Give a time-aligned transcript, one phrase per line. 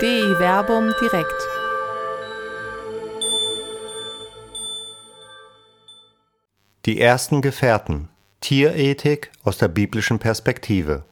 [0.00, 1.46] DI Werbung direkt.
[6.86, 8.08] Die ersten Gefährten.
[8.40, 11.04] Tierethik aus der biblischen Perspektive.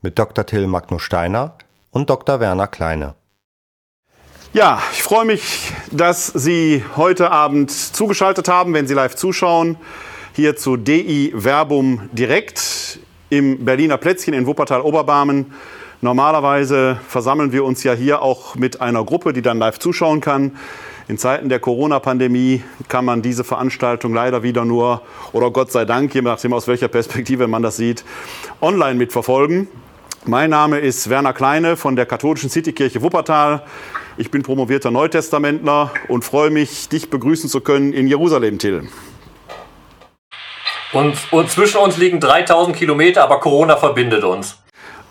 [0.00, 0.46] Mit Dr.
[0.46, 1.58] Till Magnus Steiner
[1.90, 2.40] und Dr.
[2.40, 3.14] Werner Kleine.
[4.54, 9.76] Ja, ich freue mich, dass Sie heute Abend zugeschaltet haben, wenn Sie live zuschauen,
[10.32, 15.52] hier zu DI Verbum direkt im Berliner Plätzchen in Wuppertal-Oberbarmen.
[16.02, 20.56] Normalerweise versammeln wir uns ja hier auch mit einer Gruppe, die dann live zuschauen kann.
[21.08, 26.14] In Zeiten der Corona-Pandemie kann man diese Veranstaltung leider wieder nur, oder Gott sei Dank,
[26.14, 28.04] je nachdem aus welcher Perspektive man das sieht,
[28.62, 29.68] online mitverfolgen.
[30.24, 33.62] Mein Name ist Werner Kleine von der katholischen Citykirche Wuppertal.
[34.16, 38.88] Ich bin promovierter Neutestamentler und freue mich, dich begrüßen zu können in Jerusalem, Till.
[40.94, 44.56] Und, und zwischen uns liegen 3000 Kilometer, aber Corona verbindet uns.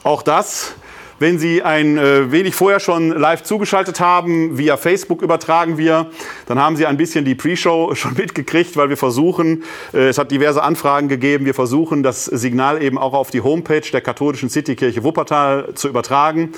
[0.04, 0.76] Auch das.
[1.20, 6.08] Wenn Sie ein äh, wenig vorher schon live zugeschaltet haben, via Facebook übertragen wir,
[6.46, 10.32] dann haben Sie ein bisschen die Pre-Show schon mitgekriegt, weil wir versuchen, äh, es hat
[10.32, 15.04] diverse Anfragen gegeben, wir versuchen das Signal eben auch auf die Homepage der katholischen Citykirche
[15.04, 16.54] Wuppertal zu übertragen.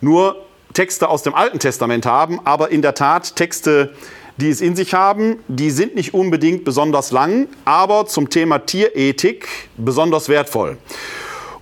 [0.00, 3.94] nur Texte aus dem Alten Testament haben, aber in der Tat Texte,
[4.36, 5.38] die es in sich haben.
[5.46, 10.76] Die sind nicht unbedingt besonders lang, aber zum Thema Tierethik besonders wertvoll.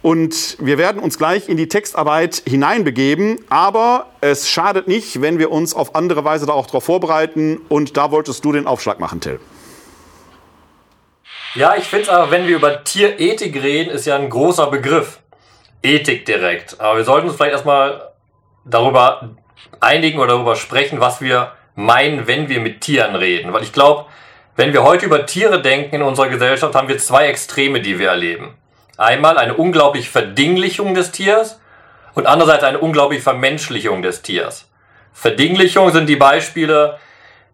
[0.05, 5.51] Und wir werden uns gleich in die Textarbeit hineinbegeben, aber es schadet nicht, wenn wir
[5.51, 7.63] uns auf andere Weise da auch darauf vorbereiten.
[7.71, 9.41] Und da wolltest du den Aufschlag machen, Till.
[11.55, 15.21] Ja, ich finde aber, wenn wir über Tierethik reden, ist ja ein großer Begriff.
[15.83, 16.79] Ethik direkt.
[16.83, 18.13] Aber wir sollten uns vielleicht erstmal
[18.67, 19.31] darüber
[19.81, 23.55] einigen oder darüber sprechen, was wir meinen, wenn wir mit Tieren reden.
[23.55, 24.05] Weil ich glaube,
[24.55, 28.09] wenn wir heute über Tiere denken in unserer Gesellschaft, haben wir zwei Extreme, die wir
[28.09, 28.59] erleben.
[28.97, 31.61] Einmal eine unglaubliche Verdinglichung des Tiers
[32.15, 34.69] und andererseits eine unglaubliche Vermenschlichung des Tiers.
[35.13, 36.99] Verdinglichung sind die Beispiele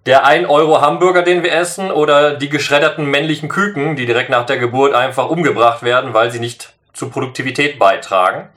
[0.06, 4.46] der 1 Euro Hamburger, den wir essen, oder die geschredderten männlichen Küken, die direkt nach
[4.46, 8.48] der Geburt einfach umgebracht werden, weil sie nicht zur Produktivität beitragen.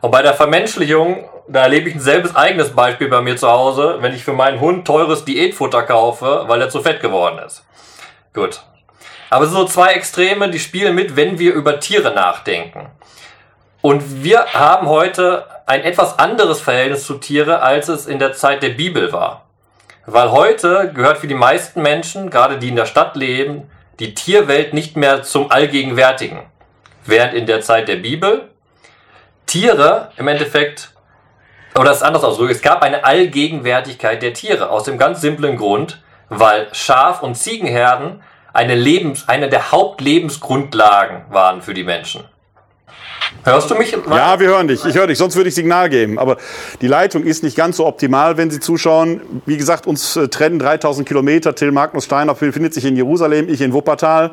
[0.00, 3.98] Und bei der Vermenschlichung, da erlebe ich ein selbes eigenes Beispiel bei mir zu Hause,
[4.00, 7.64] wenn ich für meinen Hund teures Diätfutter kaufe, weil er zu fett geworden ist.
[8.34, 8.62] Gut,
[9.32, 12.90] aber so zwei Extreme, die spielen mit, wenn wir über Tiere nachdenken.
[13.80, 18.62] Und wir haben heute ein etwas anderes Verhältnis zu Tiere, als es in der Zeit
[18.62, 19.46] der Bibel war.
[20.04, 24.74] Weil heute gehört für die meisten Menschen, gerade die in der Stadt leben, die Tierwelt
[24.74, 26.40] nicht mehr zum Allgegenwärtigen.
[27.06, 28.50] Während in der Zeit der Bibel
[29.46, 30.90] Tiere im Endeffekt,
[31.74, 34.68] oder das ist anders ausdrücken, es gab eine Allgegenwärtigkeit der Tiere.
[34.68, 41.62] Aus dem ganz simplen Grund, weil Schaf- und Ziegenherden eine, Lebens-, eine der Hauptlebensgrundlagen waren
[41.62, 42.24] für die Menschen.
[43.44, 43.96] Hörst du mich?
[44.08, 44.84] Ja, wir hören dich.
[44.84, 46.18] Ich höre dich, sonst würde ich Signal geben.
[46.18, 46.36] Aber
[46.80, 49.20] die Leitung ist nicht ganz so optimal, wenn Sie zuschauen.
[49.46, 51.54] Wie gesagt, uns äh, trennen 3000 Kilometer.
[51.54, 54.30] Till Magnus Steiner befindet sich in Jerusalem, ich in Wuppertal.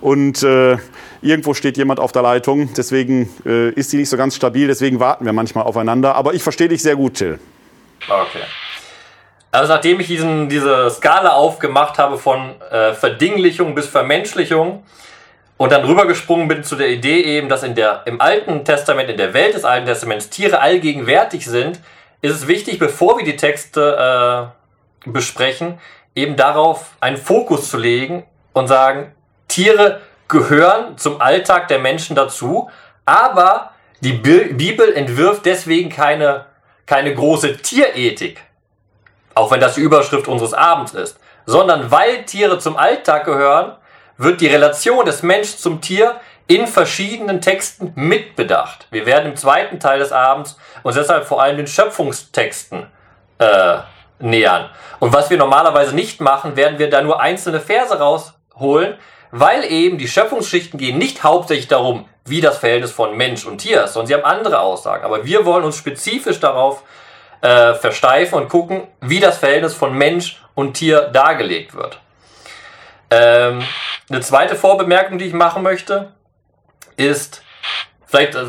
[0.00, 0.76] Und äh,
[1.22, 2.74] irgendwo steht jemand auf der Leitung.
[2.76, 4.66] Deswegen äh, ist sie nicht so ganz stabil.
[4.66, 6.14] Deswegen warten wir manchmal aufeinander.
[6.14, 7.38] Aber ich verstehe dich sehr gut, Till.
[8.08, 8.40] Okay.
[9.54, 14.82] Also nachdem ich diesen, diese Skala aufgemacht habe von äh, Verdinglichung bis Vermenschlichung
[15.56, 19.16] und dann rübergesprungen bin zu der Idee eben, dass in der, im Alten Testament, in
[19.16, 21.78] der Welt des Alten Testaments Tiere allgegenwärtig sind,
[22.20, 24.50] ist es wichtig, bevor wir die Texte
[25.06, 25.78] äh, besprechen,
[26.16, 29.14] eben darauf einen Fokus zu legen und sagen,
[29.46, 32.70] Tiere gehören zum Alltag der Menschen dazu,
[33.04, 33.70] aber
[34.00, 36.46] die Bibel entwirft deswegen keine,
[36.86, 38.40] keine große Tierethik
[39.34, 43.76] auch wenn das die Überschrift unseres Abends ist, sondern weil Tiere zum Alltag gehören,
[44.16, 48.86] wird die Relation des Menschen zum Tier in verschiedenen Texten mitbedacht.
[48.90, 52.86] Wir werden im zweiten Teil des Abends uns deshalb vor allem den Schöpfungstexten
[53.38, 53.78] äh,
[54.18, 54.70] nähern.
[55.00, 58.94] Und was wir normalerweise nicht machen, werden wir da nur einzelne Verse rausholen,
[59.30, 63.84] weil eben die Schöpfungsschichten gehen nicht hauptsächlich darum, wie das Verhältnis von Mensch und Tier
[63.84, 65.04] ist, sondern sie haben andere Aussagen.
[65.04, 66.82] Aber wir wollen uns spezifisch darauf
[67.44, 72.00] äh, versteifen und gucken, wie das Verhältnis von Mensch und Tier dargelegt wird.
[73.10, 73.62] Ähm,
[74.08, 76.14] eine zweite Vorbemerkung, die ich machen möchte,
[76.96, 77.42] ist,
[78.06, 78.46] vielleicht, äh,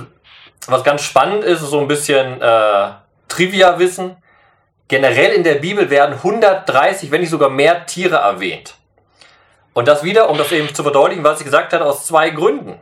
[0.67, 2.91] was ganz spannend ist, so ein bisschen äh,
[3.27, 4.15] Trivia-Wissen.
[4.87, 8.75] Generell in der Bibel werden 130, wenn nicht sogar mehr Tiere erwähnt.
[9.73, 12.79] Und das wieder, um das eben zu verdeutlichen, was ich gesagt hatte, aus zwei Gründen.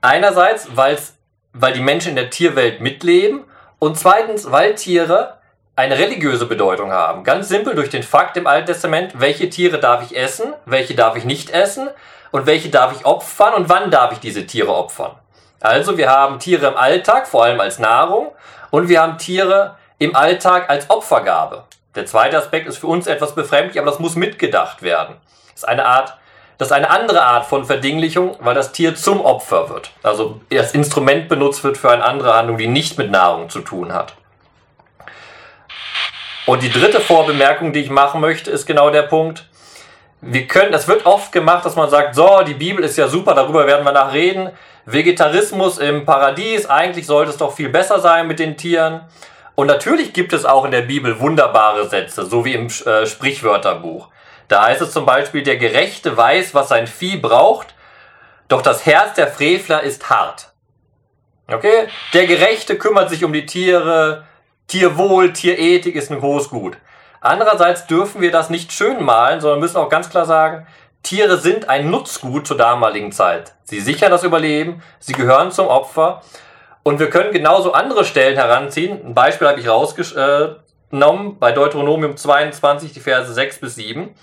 [0.00, 3.44] Einerseits, weil die Menschen in der Tierwelt mitleben
[3.82, 5.38] und zweitens, weil Tiere
[5.74, 7.24] eine religiöse Bedeutung haben.
[7.24, 11.16] Ganz simpel durch den Fakt im Alten Testament, welche Tiere darf ich essen, welche darf
[11.16, 11.90] ich nicht essen
[12.30, 15.16] und welche darf ich opfern und wann darf ich diese Tiere opfern.
[15.58, 18.30] Also wir haben Tiere im Alltag, vor allem als Nahrung,
[18.70, 21.64] und wir haben Tiere im Alltag als Opfergabe.
[21.96, 25.16] Der zweite Aspekt ist für uns etwas befremdlich, aber das muss mitgedacht werden.
[25.54, 26.16] Das ist eine Art,
[26.58, 29.90] das ist eine andere Art von Verdinglichung, weil das Tier zum Opfer wird.
[30.02, 33.92] Also das Instrument benutzt wird für eine andere Handlung, die nicht mit Nahrung zu tun
[33.92, 34.14] hat.
[36.46, 39.46] Und die dritte Vorbemerkung, die ich machen möchte, ist genau der Punkt.
[40.20, 43.34] Wir können, das wird oft gemacht, dass man sagt, so, die Bibel ist ja super,
[43.34, 44.50] darüber werden wir nach reden.
[44.84, 49.02] Vegetarismus im Paradies, eigentlich sollte es doch viel besser sein mit den Tieren.
[49.54, 54.08] Und natürlich gibt es auch in der Bibel wunderbare Sätze, so wie im äh, Sprichwörterbuch.
[54.48, 57.74] Da heißt es zum Beispiel, der Gerechte weiß, was sein Vieh braucht,
[58.48, 60.52] doch das Herz der Frevler ist hart.
[61.46, 61.88] Okay?
[62.12, 64.24] Der Gerechte kümmert sich um die Tiere,
[64.66, 66.76] Tierwohl, Tierethik ist ein großes Gut.
[67.20, 70.66] Andererseits dürfen wir das nicht schön malen, sondern müssen auch ganz klar sagen,
[71.02, 73.54] Tiere sind ein Nutzgut zur damaligen Zeit.
[73.64, 76.22] Sie sichern das Überleben, sie gehören zum Opfer.
[76.84, 79.04] Und wir können genauso andere Stellen heranziehen.
[79.04, 79.68] Ein Beispiel habe ich
[80.92, 84.14] rausgenommen bei Deuteronomium 22, die Verse 6 bis 7.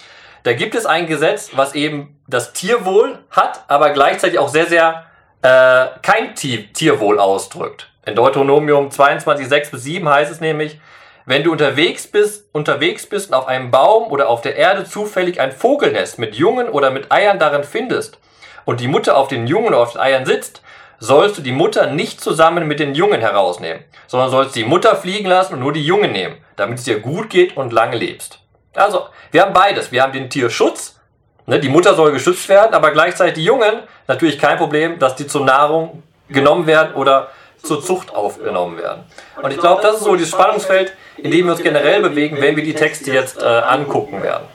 [0.43, 5.05] Da gibt es ein Gesetz, was eben das Tierwohl hat, aber gleichzeitig auch sehr, sehr
[5.41, 7.89] äh, kein Tierwohl ausdrückt.
[8.05, 10.79] In Deuteronomium 22, 6 bis 7 heißt es nämlich,
[11.25, 15.39] wenn du unterwegs bist, unterwegs bist und auf einem Baum oder auf der Erde zufällig
[15.39, 18.17] ein Vogelnest mit Jungen oder mit Eiern darin findest
[18.65, 20.61] und die Mutter auf den Jungen oder auf den Eiern sitzt,
[20.99, 25.27] sollst du die Mutter nicht zusammen mit den Jungen herausnehmen, sondern sollst die Mutter fliegen
[25.27, 28.39] lassen und nur die Jungen nehmen, damit es dir gut geht und lange lebst.
[28.73, 29.91] Also, wir haben beides.
[29.91, 30.99] Wir haben den Tierschutz,
[31.45, 35.27] ne, die Mutter soll geschützt werden, aber gleichzeitig die Jungen, natürlich kein Problem, dass die
[35.27, 37.29] zur Nahrung genommen werden oder
[37.63, 39.03] zur Zucht aufgenommen werden.
[39.41, 42.55] Und ich glaube, das ist so das Spannungsfeld, in dem wir uns generell bewegen, wenn
[42.55, 44.45] wir die Texte jetzt äh, angucken werden.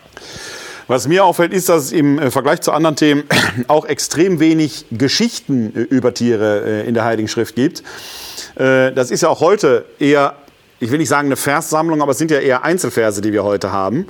[0.86, 3.24] Was mir auffällt, ist, dass es im äh, Vergleich zu anderen Themen
[3.68, 7.82] auch extrem wenig Geschichten äh, über Tiere äh, in der Heiligen Schrift gibt.
[8.56, 10.34] Das ist ja auch heute eher,
[10.80, 13.72] ich will nicht sagen eine Verssammlung, aber es sind ja eher Einzelverse, die wir heute
[13.72, 14.06] haben.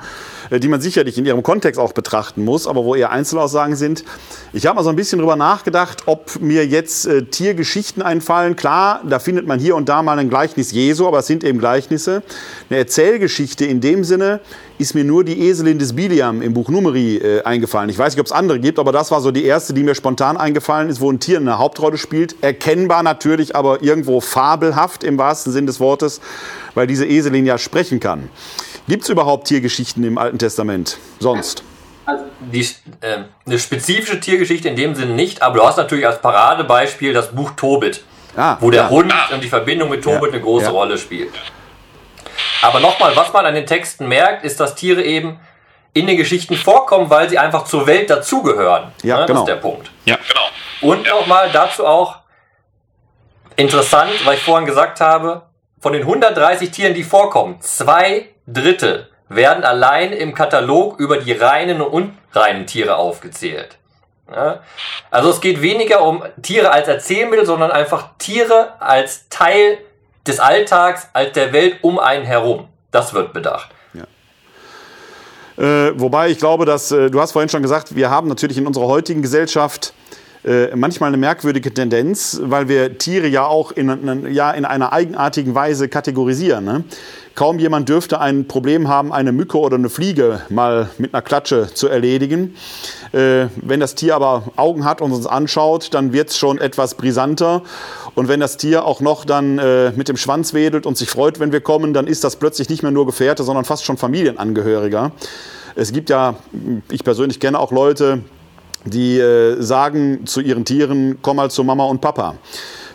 [0.51, 4.05] Äh, die man sicherlich in ihrem Kontext auch betrachten muss, aber wo eher Einzelaussagen sind.
[4.53, 8.57] Ich habe mal so ein bisschen drüber nachgedacht, ob mir jetzt äh, Tiergeschichten einfallen.
[8.57, 11.59] Klar, da findet man hier und da mal ein Gleichnis Jesu, aber es sind eben
[11.59, 12.23] Gleichnisse.
[12.69, 14.41] Eine Erzählgeschichte in dem Sinne
[14.79, 17.91] ist mir nur die Eselin des Biliam im Buch Numeri äh, eingefallen.
[17.91, 19.95] Ich weiß nicht, ob es andere gibt, aber das war so die erste, die mir
[19.95, 22.37] spontan eingefallen ist, wo ein Tier eine Hauptrolle spielt.
[22.43, 26.21] Erkennbar natürlich, aber irgendwo fabelhaft im wahrsten Sinn des Wortes,
[26.75, 28.29] weil diese Eselin ja sprechen kann.
[28.87, 30.99] Gibt es überhaupt Tiergeschichten im Alten Testament?
[31.19, 31.63] Sonst?
[32.05, 32.61] Also die,
[33.01, 37.35] äh, eine spezifische Tiergeschichte in dem Sinne nicht, aber du hast natürlich als Paradebeispiel das
[37.35, 38.05] Buch Tobit,
[38.37, 38.91] ah, wo der ja.
[38.91, 40.71] Hund und die Verbindung mit Tobit ja, eine große ja.
[40.71, 41.33] Rolle spielt.
[42.61, 45.39] Aber nochmal, was man an den Texten merkt, ist, dass Tiere eben
[45.95, 48.93] in den Geschichten vorkommen, weil sie einfach zur Welt dazugehören.
[49.03, 49.27] Ja, ne?
[49.27, 49.41] genau.
[49.41, 49.91] Das ist der Punkt.
[50.05, 50.93] Ja, genau.
[50.93, 52.17] Und nochmal dazu auch
[53.57, 55.43] interessant, weil ich vorhin gesagt habe,
[55.81, 61.81] von den 130 Tieren, die vorkommen, zwei Drittel werden allein im Katalog über die reinen
[61.81, 63.79] und unreinen Tiere aufgezählt.
[64.31, 64.61] Ja?
[65.11, 69.79] Also es geht weniger um Tiere als Erzählmittel, sondern einfach Tiere als Teil
[70.27, 72.69] des Alltags, als der Welt um einen herum.
[72.91, 73.71] Das wird bedacht.
[75.57, 78.67] Äh, wobei ich glaube, dass, äh, du hast vorhin schon gesagt, wir haben natürlich in
[78.67, 79.95] unserer heutigen Gesellschaft
[80.45, 85.55] äh, manchmal eine merkwürdige Tendenz, weil wir Tiere ja auch in, ja, in einer eigenartigen
[85.55, 86.65] Weise kategorisieren.
[86.65, 86.85] Ne?
[87.35, 91.69] Kaum jemand dürfte ein Problem haben, eine Mücke oder eine Fliege mal mit einer Klatsche
[91.73, 92.55] zu erledigen.
[93.13, 96.95] Äh, wenn das Tier aber Augen hat und uns anschaut, dann wird es schon etwas
[96.95, 97.63] brisanter.
[98.15, 101.41] Und wenn das Tier auch noch dann äh, mit dem Schwanz wedelt und sich freut,
[101.41, 105.11] wenn wir kommen, dann ist das plötzlich nicht mehr nur Gefährte, sondern fast schon Familienangehöriger.
[105.75, 106.37] Es gibt ja,
[106.91, 108.21] ich persönlich kenne auch Leute,
[108.85, 112.37] die äh, sagen zu ihren Tieren, komm mal zu Mama und Papa,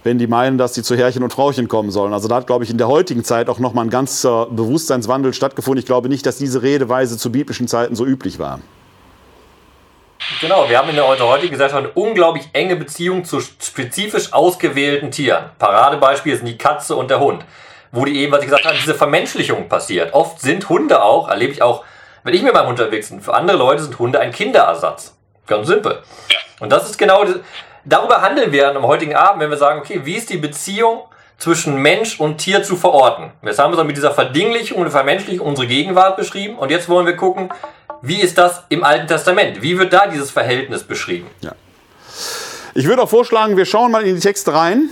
[0.03, 2.13] wenn die meinen, dass sie zu Herrchen und Frauchen kommen sollen.
[2.13, 5.79] Also da hat, glaube ich, in der heutigen Zeit auch nochmal ein ganzer Bewusstseinswandel stattgefunden.
[5.79, 8.59] Ich glaube nicht, dass diese Redeweise zu biblischen Zeiten so üblich war.
[10.41, 15.45] Genau, wir haben in der heutigen Gesellschaft eine unglaublich enge Beziehung zu spezifisch ausgewählten Tieren.
[15.57, 17.45] Paradebeispiel sind die Katze und der Hund,
[17.91, 20.13] wo die eben, was ich gesagt habe, diese Vermenschlichung passiert.
[20.13, 21.83] Oft sind Hunde auch, erlebe ich auch,
[22.23, 25.15] wenn ich mit meinem Hund unterwegs bin, für andere Leute sind Hunde ein Kinderersatz.
[25.49, 25.97] Ganz simpel.
[26.59, 27.25] Und das ist genau
[27.83, 31.01] darüber handeln wir am heutigen Abend, wenn wir sagen, okay, wie ist die Beziehung
[31.39, 33.31] zwischen Mensch und Tier zu verorten?
[33.41, 37.07] Jetzt haben wir so mit dieser Verdinglichung und Vermenschlichung unsere Gegenwart beschrieben und jetzt wollen
[37.07, 37.49] wir gucken,
[38.03, 39.61] wie ist das im Alten Testament?
[39.63, 41.27] Wie wird da dieses Verhältnis beschrieben?
[41.41, 41.53] Ja.
[42.75, 44.89] Ich würde auch vorschlagen, wir schauen mal in die Texte rein.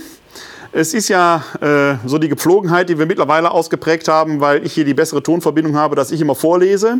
[0.72, 4.84] Es ist ja äh, so die Gepflogenheit, die wir mittlerweile ausgeprägt haben, weil ich hier
[4.84, 6.98] die bessere Tonverbindung habe, dass ich immer vorlese.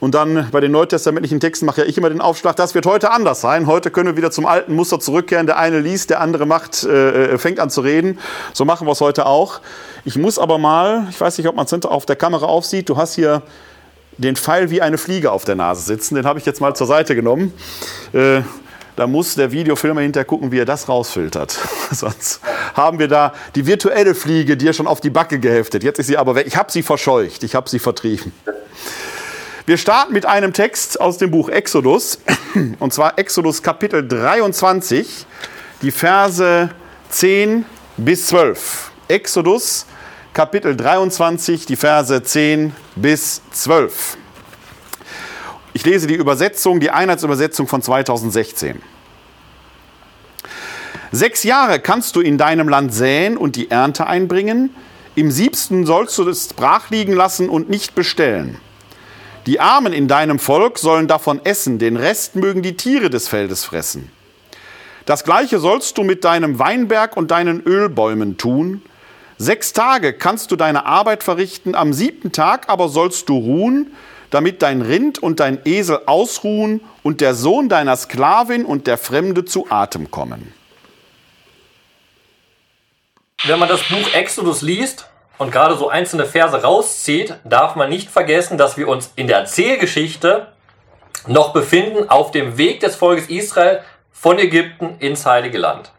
[0.00, 2.54] Und dann bei den neutestamentlichen Texten mache ja ich immer den Aufschlag.
[2.56, 3.66] Das wird heute anders sein.
[3.66, 5.46] Heute können wir wieder zum alten Muster zurückkehren.
[5.46, 8.18] Der eine liest, der andere macht, äh, äh fängt an zu reden.
[8.52, 9.60] So machen wir es heute auch.
[10.04, 12.96] Ich muss aber mal, ich weiß nicht, ob man es auf der Kamera aufsieht, du
[12.96, 13.42] hast hier
[14.18, 16.14] den Pfeil wie eine Fliege auf der Nase sitzen.
[16.14, 17.52] Den habe ich jetzt mal zur Seite genommen.
[18.12, 18.42] Äh,
[18.94, 21.56] da muss der Videofilmer hinterher gucken, wie er das rausfiltert.
[21.92, 22.40] Sonst
[22.74, 25.84] haben wir da die virtuelle Fliege, die er schon auf die Backe geheftet.
[25.84, 26.46] Jetzt ist sie aber weg.
[26.48, 28.32] Ich habe sie verscheucht, ich habe sie vertrieben.
[29.68, 32.20] Wir starten mit einem Text aus dem Buch Exodus,
[32.78, 35.26] und zwar Exodus Kapitel 23,
[35.82, 36.70] die Verse
[37.10, 37.66] 10
[37.98, 38.90] bis 12.
[39.08, 39.84] Exodus
[40.32, 44.16] Kapitel 23, die Verse 10 bis 12.
[45.74, 48.80] Ich lese die Übersetzung, die Einheitsübersetzung von 2016.
[51.12, 54.74] Sechs Jahre kannst du in deinem Land säen und die Ernte einbringen.
[55.14, 58.58] Im siebsten sollst du es brach liegen lassen und nicht bestellen.
[59.48, 63.64] Die Armen in deinem Volk sollen davon essen, den Rest mögen die Tiere des Feldes
[63.64, 64.12] fressen.
[65.06, 68.82] Das gleiche sollst du mit deinem Weinberg und deinen Ölbäumen tun.
[69.38, 73.94] Sechs Tage kannst du deine Arbeit verrichten, am siebten Tag aber sollst du ruhen,
[74.28, 79.46] damit dein Rind und dein Esel ausruhen und der Sohn deiner Sklavin und der Fremde
[79.46, 80.52] zu Atem kommen.
[83.44, 85.08] Wenn man das Buch Exodus liest
[85.38, 89.38] und gerade so einzelne Verse rauszieht, darf man nicht vergessen, dass wir uns in der
[89.38, 90.48] Erzählgeschichte
[91.26, 95.92] noch befinden auf dem Weg des Volkes Israel von Ägypten ins Heilige Land.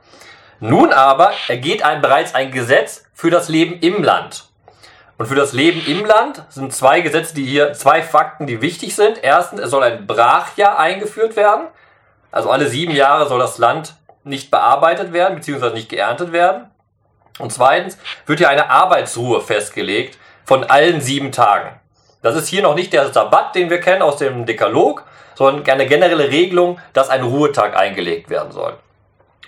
[0.60, 4.46] Nun aber ergeht ein, bereits ein Gesetz für das Leben im Land.
[5.18, 8.96] Und für das Leben im Land sind zwei Gesetze, die hier, zwei Fakten, die wichtig
[8.96, 9.22] sind.
[9.22, 11.68] Erstens, es soll ein Brachjahr eingeführt werden.
[12.32, 16.70] Also alle sieben Jahre soll das Land nicht bearbeitet werden, beziehungsweise nicht geerntet werden.
[17.38, 21.80] Und zweitens wird hier eine Arbeitsruhe festgelegt von allen sieben Tagen.
[22.22, 25.06] Das ist hier noch nicht der Sabbat, den wir kennen aus dem Dekalog,
[25.36, 28.78] sondern eine generelle Regelung, dass ein Ruhetag eingelegt werden soll.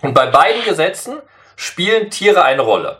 [0.02, 1.18] Und bei beiden Gesetzen
[1.56, 3.00] spielen Tiere eine Rolle.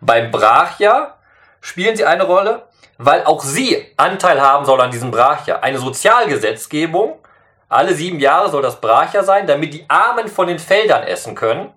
[0.00, 1.16] Beim Brachjahr
[1.60, 2.64] spielen sie eine Rolle,
[2.98, 5.62] weil auch sie Anteil haben sollen an diesem Brachjahr.
[5.62, 7.18] Eine Sozialgesetzgebung,
[7.68, 11.72] alle sieben Jahre soll das Brachjahr sein, damit die Armen von den Feldern essen können.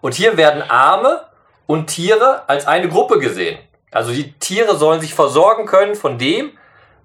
[0.00, 1.20] Und hier werden Arme
[1.68, 3.58] und Tiere als eine Gruppe gesehen.
[3.90, 6.52] Also die Tiere sollen sich versorgen können von dem,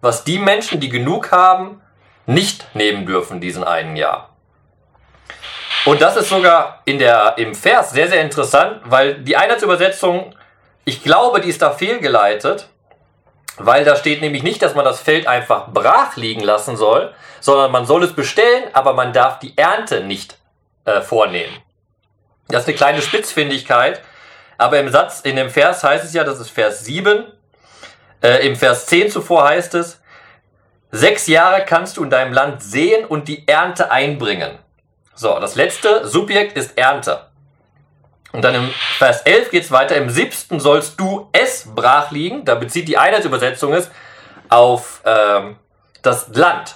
[0.02, 1.82] was die Menschen, die genug haben,
[2.26, 4.30] nicht nehmen dürfen diesen einen Jahr.
[5.86, 10.34] Und das ist sogar in der, im Vers sehr, sehr interessant, weil die Einheitsübersetzung,
[10.86, 12.70] ich glaube, die ist da fehlgeleitet,
[13.58, 17.70] weil da steht nämlich nicht, dass man das Feld einfach brach liegen lassen soll, sondern
[17.72, 20.38] man soll es bestellen, aber man darf die Ernte nicht
[20.86, 21.54] äh, vornehmen.
[22.48, 24.02] Das ist eine kleine Spitzfindigkeit,
[24.64, 27.26] aber im Satz, in dem Vers heißt es ja, das ist Vers 7,
[28.22, 30.00] äh, im Vers 10 zuvor heißt es,
[30.90, 34.58] sechs Jahre kannst du in deinem Land sehen und die Ernte einbringen.
[35.16, 37.26] So, das letzte Subjekt ist Ernte.
[38.32, 42.46] Und dann im Vers 11 geht es weiter, im siebsten sollst du es brach liegen,
[42.46, 43.92] da bezieht die Einheitsübersetzung es
[44.48, 45.58] auf ähm,
[46.04, 46.76] das Land.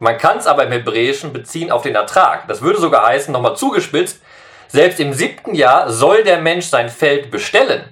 [0.00, 2.48] Man kann es aber im Hebräischen beziehen auf den Ertrag.
[2.48, 4.20] Das würde sogar heißen, nochmal zugespitzt,
[4.72, 7.84] selbst im siebten Jahr soll der Mensch sein Feld bestellen,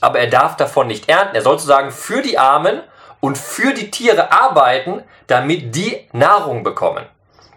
[0.00, 1.34] aber er darf davon nicht ernten.
[1.34, 2.82] Er soll sozusagen für die Armen
[3.18, 7.04] und für die Tiere arbeiten, damit die Nahrung bekommen.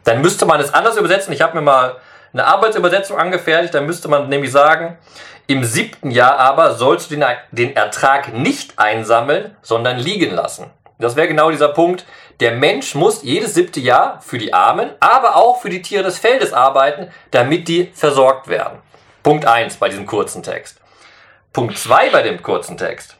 [0.04, 1.34] Dann müsste man es anders übersetzen.
[1.34, 1.98] Ich habe mir mal
[2.34, 3.76] eine Arbeitsübersetzung angefertigt.
[3.76, 4.98] Dann müsste man nämlich sagen,
[5.46, 10.72] im siebten Jahr aber sollst du den, den Ertrag nicht einsammeln, sondern liegen lassen.
[11.00, 12.06] Das wäre genau dieser Punkt.
[12.40, 16.18] Der Mensch muss jedes siebte Jahr für die Armen, aber auch für die Tiere des
[16.18, 18.80] Feldes arbeiten, damit die versorgt werden.
[19.22, 20.80] Punkt eins bei diesem kurzen Text.
[21.52, 23.18] Punkt zwei bei dem kurzen Text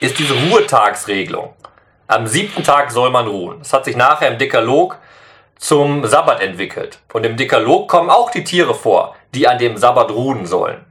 [0.00, 1.54] ist diese Ruhetagsregelung.
[2.06, 3.60] Am siebten Tag soll man ruhen.
[3.60, 4.98] Das hat sich nachher im Dekalog
[5.56, 6.98] zum Sabbat entwickelt.
[7.12, 10.84] Und im Dekalog kommen auch die Tiere vor, die an dem Sabbat ruhen sollen.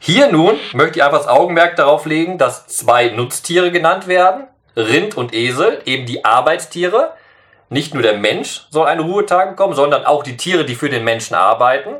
[0.00, 5.16] Hier nun möchte ich einfach das Augenmerk darauf legen, dass zwei Nutztiere genannt werden, Rind
[5.16, 7.12] und Esel, eben die Arbeitstiere.
[7.68, 11.04] Nicht nur der Mensch soll einen Ruhetag bekommen, sondern auch die Tiere, die für den
[11.04, 11.96] Menschen arbeiten.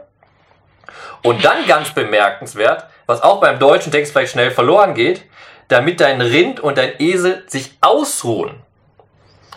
[1.22, 5.24] Und dann ganz bemerkenswert, was auch beim deutschen Text vielleicht schnell verloren geht,
[5.66, 8.62] damit dein Rind und dein Esel sich ausruhen.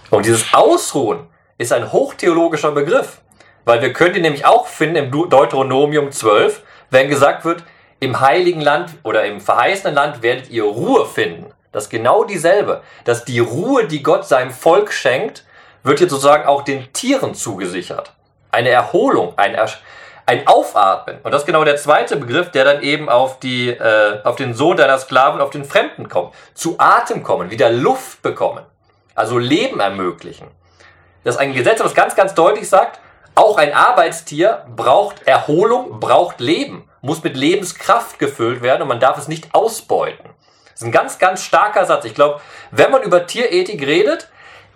[0.10, 3.20] Und dieses Ausruhen ist ein hochtheologischer Begriff,
[3.64, 7.64] Weil wir können die nämlich auch finden im Deuteronomium 12, wenn gesagt wird,
[8.00, 11.51] im heiligen Land oder im verheißenen Land werdet ihr Ruhe finden.
[11.72, 12.82] Das ist genau dieselbe.
[13.06, 15.46] Dass die Ruhe, die Gott seinem Volk schenkt,
[15.84, 18.12] wird jetzt sozusagen auch den Tieren zugesichert.
[18.52, 19.58] Eine Erholung, ein,
[20.26, 21.20] ein Aufatmen.
[21.24, 24.54] Und das ist genau der zweite Begriff, der dann eben auf, die, äh, auf den
[24.54, 26.34] Sohn deiner Sklaven, auf den Fremden kommt.
[26.54, 28.64] Zu Atem kommen, wieder Luft bekommen.
[29.16, 30.48] Also Leben ermöglichen.
[31.24, 33.00] Das ist ein Gesetz, was ganz, ganz deutlich sagt,
[33.36, 39.18] auch ein Arbeitstier braucht Erholung, braucht Leben, muss mit Lebenskraft gefüllt werden und man darf
[39.18, 40.31] es nicht ausbeuten.
[40.82, 42.06] Ist ein ganz, ganz starker Satz.
[42.06, 44.28] Ich glaube, wenn man über Tierethik redet,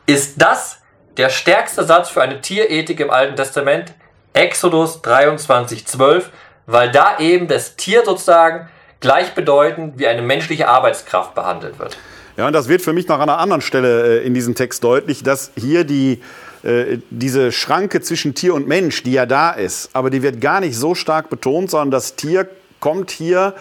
[0.05, 0.77] ist das
[1.17, 3.95] der stärkste Satz für eine Tierethik im Alten Testament,
[4.33, 6.29] Exodus 23, 12,
[6.67, 8.69] weil da eben das Tier sozusagen
[8.99, 11.97] gleichbedeutend wie eine menschliche Arbeitskraft behandelt wird.
[12.37, 14.83] Ja, und das wird für mich noch an einer anderen Stelle äh, in diesem Text
[14.83, 16.21] deutlich, dass hier die,
[16.61, 20.59] äh, diese Schranke zwischen Tier und Mensch, die ja da ist, aber die wird gar
[20.59, 22.47] nicht so stark betont, sondern das Tier
[22.79, 23.55] kommt hier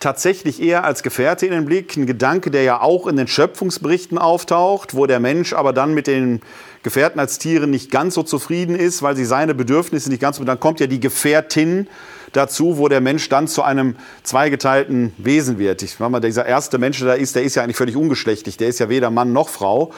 [0.00, 1.96] tatsächlich eher als Gefährte in den Blick.
[1.96, 6.06] Ein Gedanke, der ja auch in den Schöpfungsberichten auftaucht, wo der Mensch aber dann mit
[6.06, 6.40] den
[6.82, 10.44] Gefährten als Tiere nicht ganz so zufrieden ist, weil sie seine Bedürfnisse nicht ganz so.
[10.44, 11.86] Dann kommt ja die Gefährtin
[12.32, 15.82] dazu, wo der Mensch dann zu einem zweigeteilten Wesen wird.
[15.82, 18.56] Ich meine dieser erste Mensch, der da ist, der ist ja eigentlich völlig ungeschlechtlich.
[18.56, 19.92] Der ist ja weder Mann noch Frau.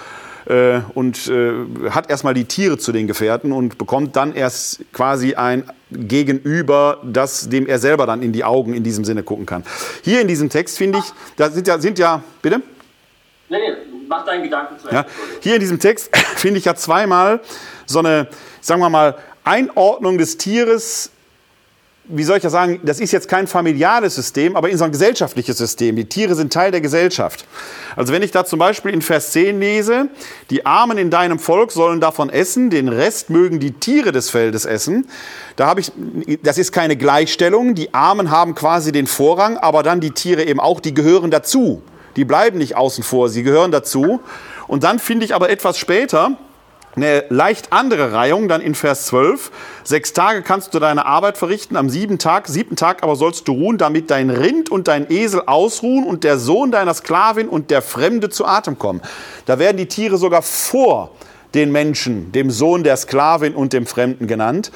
[0.47, 1.53] Äh, und äh,
[1.91, 7.49] hat erstmal die Tiere zu den Gefährten und bekommt dann erst quasi ein Gegenüber, das
[7.49, 9.65] dem er selber dann in die Augen in diesem Sinne gucken kann.
[10.03, 11.05] Hier in diesem Text finde ich,
[11.37, 12.63] da sind ja, sind ja, bitte?
[13.49, 13.77] Nee, nee,
[14.09, 15.05] mach deinen Gedanken zu Ja,
[15.41, 17.41] hier in diesem Text finde ich ja zweimal
[17.87, 18.29] so eine,
[18.61, 21.11] sagen wir mal, Einordnung des Tieres
[22.05, 24.91] wie soll ich das sagen, das ist jetzt kein familiales System, aber in so ein
[24.91, 25.95] gesellschaftliches System.
[25.95, 27.45] Die Tiere sind Teil der Gesellschaft.
[27.95, 30.09] Also wenn ich da zum Beispiel in Vers 10 lese,
[30.51, 34.65] die Armen in deinem Volk sollen davon essen, den Rest mögen die Tiere des Feldes
[34.65, 35.07] essen.
[35.55, 35.93] Da habe ich,
[36.43, 37.77] das ist keine Gleichstellung.
[37.77, 41.83] Die Armen haben quasi den Vorrang, aber dann die Tiere eben auch, die gehören dazu.
[42.17, 44.21] Die bleiben nicht außen vor, sie gehören dazu.
[44.67, 46.37] Und dann finde ich aber etwas später,
[46.95, 49.51] eine leicht andere Reihung, dann in Vers 12.
[49.83, 53.53] Sechs Tage kannst du deine Arbeit verrichten, am siebten Tag, siebten Tag aber sollst du
[53.53, 57.83] ruhen, damit dein Rind und dein Esel ausruhen und der Sohn deiner Sklavin und der
[57.83, 59.01] Fremde zu Atem kommen.
[59.47, 61.13] Da werden die Tiere sogar vor
[61.55, 64.71] den Menschen, dem Sohn der Sklavin und dem Fremden genannt.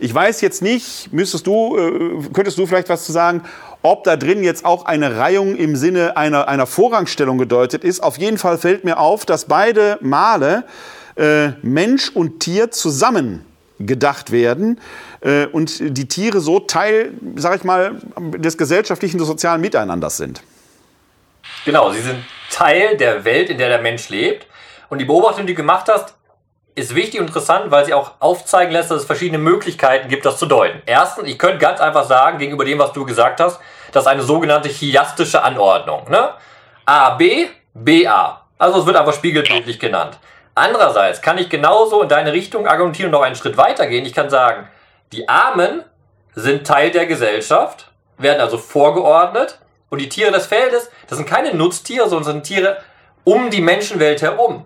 [0.00, 3.42] Ich weiß jetzt nicht, müsstest du, äh, könntest du vielleicht was zu sagen,
[3.82, 8.02] ob da drin jetzt auch eine Reihung im Sinne einer, einer Vorrangstellung gedeutet ist.
[8.02, 10.64] Auf jeden Fall fällt mir auf, dass beide Male
[11.18, 13.44] äh, Mensch und Tier zusammen
[13.80, 14.80] gedacht werden
[15.20, 17.96] äh, und die Tiere so Teil, sag ich mal,
[18.36, 20.42] des gesellschaftlichen und sozialen Miteinanders sind.
[21.64, 22.18] Genau, sie sind
[22.50, 24.46] Teil der Welt, in der der Mensch lebt.
[24.88, 26.14] Und die Beobachtung, die du gemacht hast,
[26.74, 30.38] ist wichtig und interessant, weil sie auch aufzeigen lässt, dass es verschiedene Möglichkeiten gibt, das
[30.38, 30.80] zu deuten.
[30.86, 33.60] Erstens, ich könnte ganz einfach sagen, gegenüber dem, was du gesagt hast,
[33.92, 36.08] das ist eine sogenannte chiastische Anordnung.
[36.08, 36.30] Ne?
[36.86, 38.46] A, B, B, A.
[38.58, 40.18] Also es wird einfach spiegelbildlich genannt.
[40.58, 44.04] Andererseits kann ich genauso in deine Richtung argumentieren und noch einen Schritt weiter gehen.
[44.04, 44.68] Ich kann sagen,
[45.12, 45.84] die Armen
[46.34, 51.54] sind Teil der Gesellschaft, werden also vorgeordnet und die Tiere des Feldes, das sind keine
[51.54, 52.78] Nutztiere, sondern sind Tiere
[53.24, 54.64] um die Menschenwelt herum.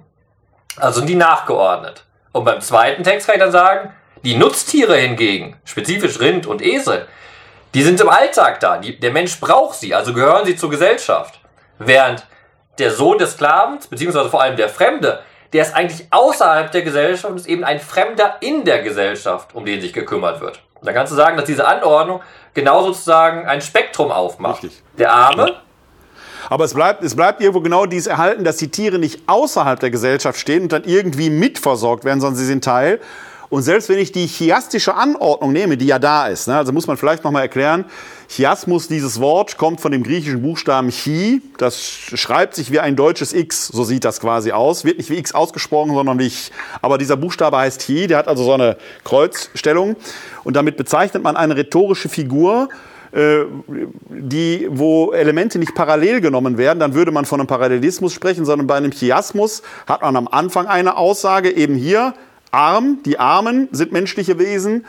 [0.77, 2.05] Also sind die nachgeordnet.
[2.33, 3.93] Und beim zweiten Text kann ich dann sagen,
[4.25, 7.07] die Nutztiere hingegen, spezifisch Rind und Esel,
[7.75, 8.79] die sind im Alltag da.
[8.79, 11.39] Die, der Mensch braucht sie, also gehören sie zur Gesellschaft.
[11.79, 12.27] Während
[12.79, 15.21] der Sohn des Sklavens, beziehungsweise vor allem der Fremde,
[15.53, 19.65] der ist eigentlich außerhalb der Gesellschaft und ist eben ein Fremder in der Gesellschaft, um
[19.65, 20.61] den sich gekümmert wird.
[20.81, 22.21] Und dann kannst du sagen, dass diese Anordnung
[22.55, 24.62] genau sozusagen ein Spektrum aufmacht.
[24.62, 24.83] Richtig.
[24.99, 25.49] Der Arme.
[25.49, 25.62] Ja.
[26.51, 29.91] Aber es bleibt, es bleibt irgendwo genau dies erhalten, dass die Tiere nicht außerhalb der
[29.91, 33.01] Gesellschaft stehen und dann irgendwie mitversorgt werden, sondern sie sind Teil.
[33.53, 36.87] Und selbst wenn ich die chiastische Anordnung nehme, die ja da ist, ne, also muss
[36.87, 37.85] man vielleicht nochmal erklären,
[38.31, 41.43] Chiasmus, dieses Wort, kommt von dem griechischen Buchstaben Chi.
[41.59, 44.87] Das schreibt sich wie ein deutsches X, so sieht das quasi aus.
[44.87, 46.51] Wird nicht wie X ausgesprochen, sondern wie ich.
[46.81, 49.97] Aber dieser Buchstabe heißt Chi, der hat also so eine Kreuzstellung.
[50.45, 52.71] Und damit bezeichnet man eine rhetorische Figur,
[53.12, 53.41] äh,
[54.09, 58.67] die, wo Elemente nicht parallel genommen werden, dann würde man von einem Parallelismus sprechen, sondern
[58.67, 62.15] bei einem Chiasmus hat man am Anfang eine Aussage, eben hier,
[62.53, 64.87] arm, die Armen sind menschliche Wesen,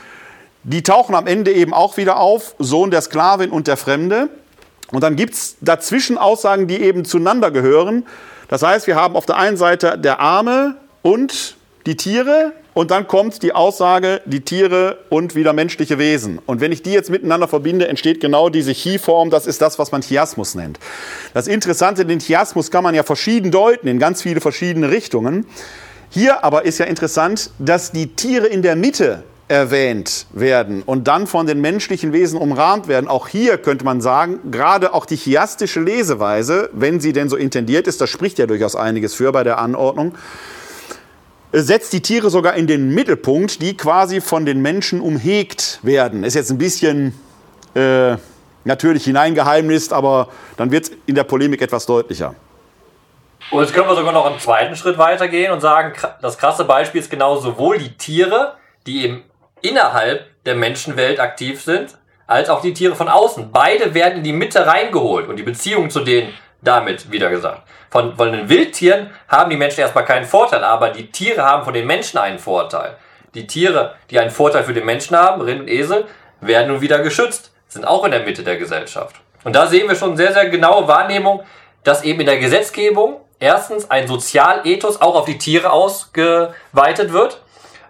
[0.63, 4.29] die tauchen am Ende eben auch wieder auf, Sohn der Sklavin und der Fremde.
[4.91, 8.05] Und dann gibt's dazwischen Aussagen, die eben zueinander gehören.
[8.47, 13.07] Das heißt, wir haben auf der einen Seite der Arme und die Tiere und dann
[13.07, 16.39] kommt die Aussage, die Tiere und wieder menschliche Wesen.
[16.45, 19.91] Und wenn ich die jetzt miteinander verbinde, entsteht genau diese Chi-Form, das ist das, was
[19.91, 20.79] man Chiasmus nennt.
[21.33, 25.45] Das Interessante, den Chiasmus kann man ja verschieden deuten, in ganz viele verschiedene Richtungen.
[26.13, 31.25] Hier aber ist ja interessant, dass die Tiere in der Mitte erwähnt werden und dann
[31.25, 33.07] von den menschlichen Wesen umrahmt werden.
[33.07, 37.87] Auch hier könnte man sagen, gerade auch die chiastische Leseweise, wenn sie denn so intendiert
[37.87, 40.13] ist, das spricht ja durchaus einiges für bei der Anordnung,
[41.51, 46.23] setzt die Tiere sogar in den Mittelpunkt, die quasi von den Menschen umhegt werden.
[46.23, 47.15] Ist jetzt ein bisschen
[47.73, 48.17] äh,
[48.65, 52.35] natürlich hineingeheimnist, aber dann wird es in der Polemik etwas deutlicher.
[53.53, 56.99] Und jetzt können wir sogar noch einen zweiten Schritt weitergehen und sagen, das krasse Beispiel
[56.99, 58.55] ist genau sowohl die Tiere,
[58.87, 59.23] die eben
[59.61, 63.51] innerhalb der Menschenwelt aktiv sind, als auch die Tiere von außen.
[63.51, 67.61] Beide werden in die Mitte reingeholt und die Beziehung zu denen damit wieder gesagt.
[67.91, 71.75] Von, von den Wildtieren haben die Menschen erstmal keinen Vorteil, aber die Tiere haben von
[71.75, 72.95] den Menschen einen Vorteil.
[73.35, 76.07] Die Tiere, die einen Vorteil für den Menschen haben, Rind und Esel,
[76.41, 79.15] werden nun wieder geschützt, sind auch in der Mitte der Gesellschaft.
[79.43, 81.43] Und da sehen wir schon sehr, sehr genaue Wahrnehmung,
[81.83, 87.41] dass eben in der Gesetzgebung erstens ein Sozialethos auch auf die Tiere ausgeweitet wird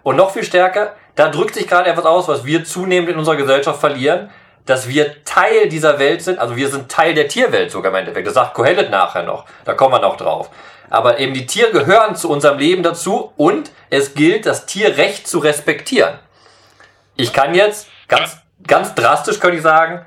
[0.02, 3.36] und noch viel stärker, da drückt sich gerade etwas aus, was wir zunehmend in unserer
[3.36, 4.30] Gesellschaft verlieren,
[4.66, 8.26] dass wir Teil dieser Welt sind, also wir sind Teil der Tierwelt sogar im Endeffekt.
[8.26, 10.50] Das sagt Kohelet nachher noch, da kommen wir noch drauf.
[10.90, 15.38] Aber eben die Tiere gehören zu unserem Leben dazu und es gilt, das Tierrecht zu
[15.38, 16.18] respektieren.
[17.16, 20.04] Ich kann jetzt ganz, ganz drastisch könnte ich sagen,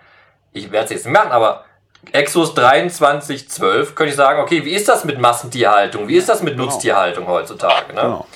[0.54, 1.66] ich werde es jetzt nicht machen, aber
[2.12, 6.08] Exos 23, 12 könnte ich sagen, okay, wie ist das mit Massentierhaltung?
[6.08, 6.66] Wie ist das mit genau.
[6.66, 7.94] Nutztierhaltung heutzutage?
[7.94, 8.02] Ne?
[8.02, 8.28] Genau.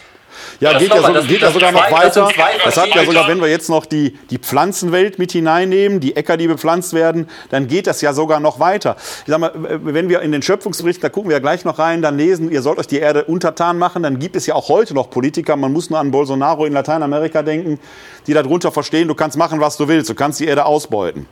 [0.59, 2.29] Ja, geht, ja, so, das, geht ja sogar noch weiter.
[2.63, 6.37] Das hat ja sogar, wenn wir jetzt noch die, die Pflanzenwelt mit hineinnehmen, die Äcker,
[6.37, 8.95] die bepflanzt werden, dann geht das ja sogar noch weiter.
[9.25, 12.01] Ich sag mal, wenn wir in den Schöpfungsbericht, da gucken wir ja gleich noch rein,
[12.01, 14.93] dann lesen, ihr sollt euch die Erde untertan machen, dann gibt es ja auch heute
[14.93, 17.79] noch Politiker, man muss nur an Bolsonaro in Lateinamerika denken,
[18.27, 21.25] die darunter verstehen, du kannst machen, was du willst, du kannst die Erde ausbeuten.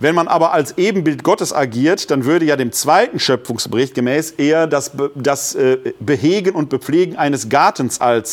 [0.00, 4.66] Wenn man aber als Ebenbild Gottes agiert, dann würde ja dem zweiten Schöpfungsbericht gemäß eher
[4.66, 8.23] das, das äh, Behegen und Bepflegen eines Gartens als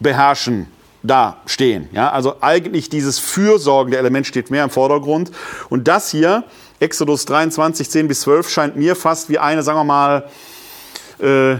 [0.00, 0.66] Beherrschen
[1.02, 1.88] da stehen.
[1.92, 5.30] Ja, also eigentlich dieses fürsorgende Element steht mehr im Vordergrund.
[5.68, 6.44] Und das hier,
[6.80, 10.24] Exodus 23, 10 bis 12, scheint mir fast wie eine, sagen wir mal,
[11.20, 11.56] äh,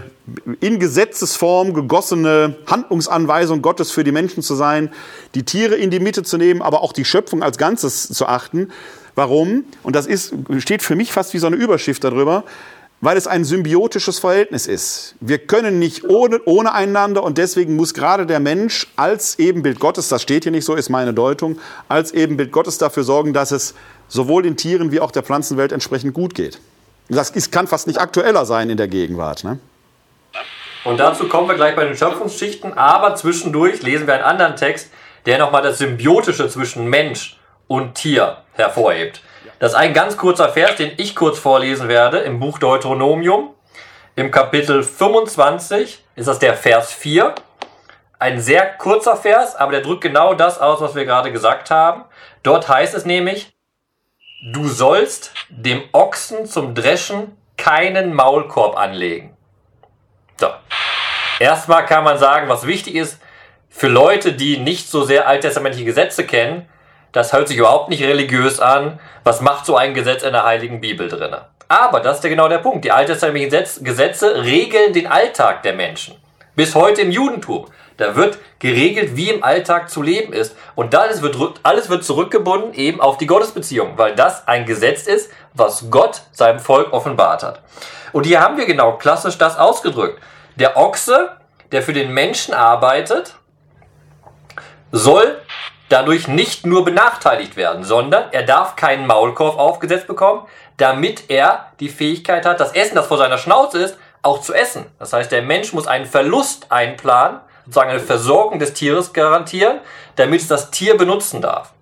[0.61, 4.91] in Gesetzesform gegossene Handlungsanweisung Gottes für die Menschen zu sein,
[5.35, 8.73] die Tiere in die Mitte zu nehmen, aber auch die Schöpfung als Ganzes zu achten.
[9.15, 9.65] Warum?
[9.83, 12.45] Und das ist, steht für mich fast wie so eine Überschrift darüber,
[13.01, 15.15] weil es ein symbiotisches Verhältnis ist.
[15.21, 20.09] Wir können nicht ohne, ohne einander und deswegen muss gerade der Mensch als Ebenbild Gottes,
[20.09, 23.75] das steht hier nicht so, ist meine Deutung, als Ebenbild Gottes dafür sorgen, dass es
[24.09, 26.59] sowohl den Tieren wie auch der Pflanzenwelt entsprechend gut geht.
[27.09, 29.45] Das ist, kann fast nicht aktueller sein in der Gegenwart.
[29.45, 29.59] Ne?
[30.85, 34.91] Und dazu kommen wir gleich bei den Schöpfungsschichten, aber zwischendurch lesen wir einen anderen Text,
[35.27, 39.21] der nochmal das Symbiotische zwischen Mensch und Tier hervorhebt.
[39.59, 43.55] Das ist ein ganz kurzer Vers, den ich kurz vorlesen werde im Buch Deuteronomium.
[44.15, 47.35] Im Kapitel 25 ist das der Vers 4.
[48.19, 52.05] Ein sehr kurzer Vers, aber der drückt genau das aus, was wir gerade gesagt haben.
[52.43, 53.57] Dort heißt es nämlich,
[54.53, 59.35] Du sollst dem Ochsen zum Dreschen keinen Maulkorb anlegen.
[60.39, 60.49] So.
[61.41, 63.19] Erstmal kann man sagen, was wichtig ist,
[63.71, 66.69] für Leute, die nicht so sehr alttestamentliche Gesetze kennen,
[67.17, 69.01] das hört sich überhaupt nicht religiös an.
[69.25, 71.35] Was macht so ein Gesetz in der Heiligen Bibel drin?
[71.67, 72.85] Aber das ist ja genau der Punkt.
[72.85, 76.17] Die alttestamentlichen Gesetze regeln den Alltag der Menschen.
[76.57, 77.69] Bis heute im Judentum.
[77.97, 80.55] Da wird geregelt, wie im Alltag zu leben ist.
[80.75, 85.31] Und alles wird, alles wird zurückgebunden eben auf die Gottesbeziehung, weil das ein Gesetz ist,
[85.55, 87.63] was Gott seinem Volk offenbart hat.
[88.13, 90.21] Und hier haben wir genau klassisch das ausgedrückt.
[90.57, 91.31] Der Ochse,
[91.73, 93.37] der für den Menschen arbeitet,
[94.93, 95.39] soll
[95.89, 100.47] dadurch nicht nur benachteiligt werden, sondern er darf keinen Maulkorb aufgesetzt bekommen,
[100.77, 104.87] damit er die Fähigkeit hat, das Essen, das vor seiner Schnauze ist, auch zu essen.
[104.99, 109.81] Das heißt, der Mensch muss einen Verlust einplanen, sozusagen eine Versorgung des Tieres garantieren,
[110.17, 111.73] damit es das Tier benutzen darf.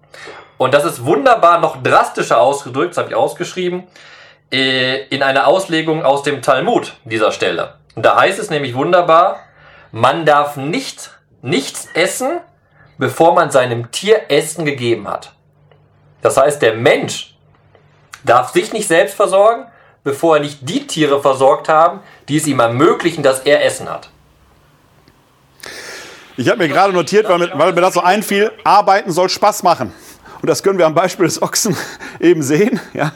[0.58, 3.84] Und das ist wunderbar noch drastischer ausgedrückt, das habe ich ausgeschrieben,
[4.52, 7.74] äh, in einer Auslegung aus dem Talmud dieser Stelle.
[7.94, 9.40] Und da heißt es nämlich wunderbar,
[9.90, 11.10] man darf nicht
[11.42, 12.40] nichts essen,
[12.98, 15.32] bevor man seinem Tier Essen gegeben hat.
[16.22, 17.34] Das heißt, der Mensch
[18.24, 19.66] darf sich nicht selbst versorgen,
[20.02, 24.10] bevor er nicht die Tiere versorgt haben, die es ihm ermöglichen, dass er Essen hat.
[26.36, 29.62] Ich habe mir gerade notiert, weil mir, weil mir das so einfiel, arbeiten soll Spaß
[29.62, 29.92] machen.
[30.42, 31.76] Und das können wir am Beispiel des Ochsen
[32.20, 32.80] eben sehen.
[32.92, 33.12] Ja?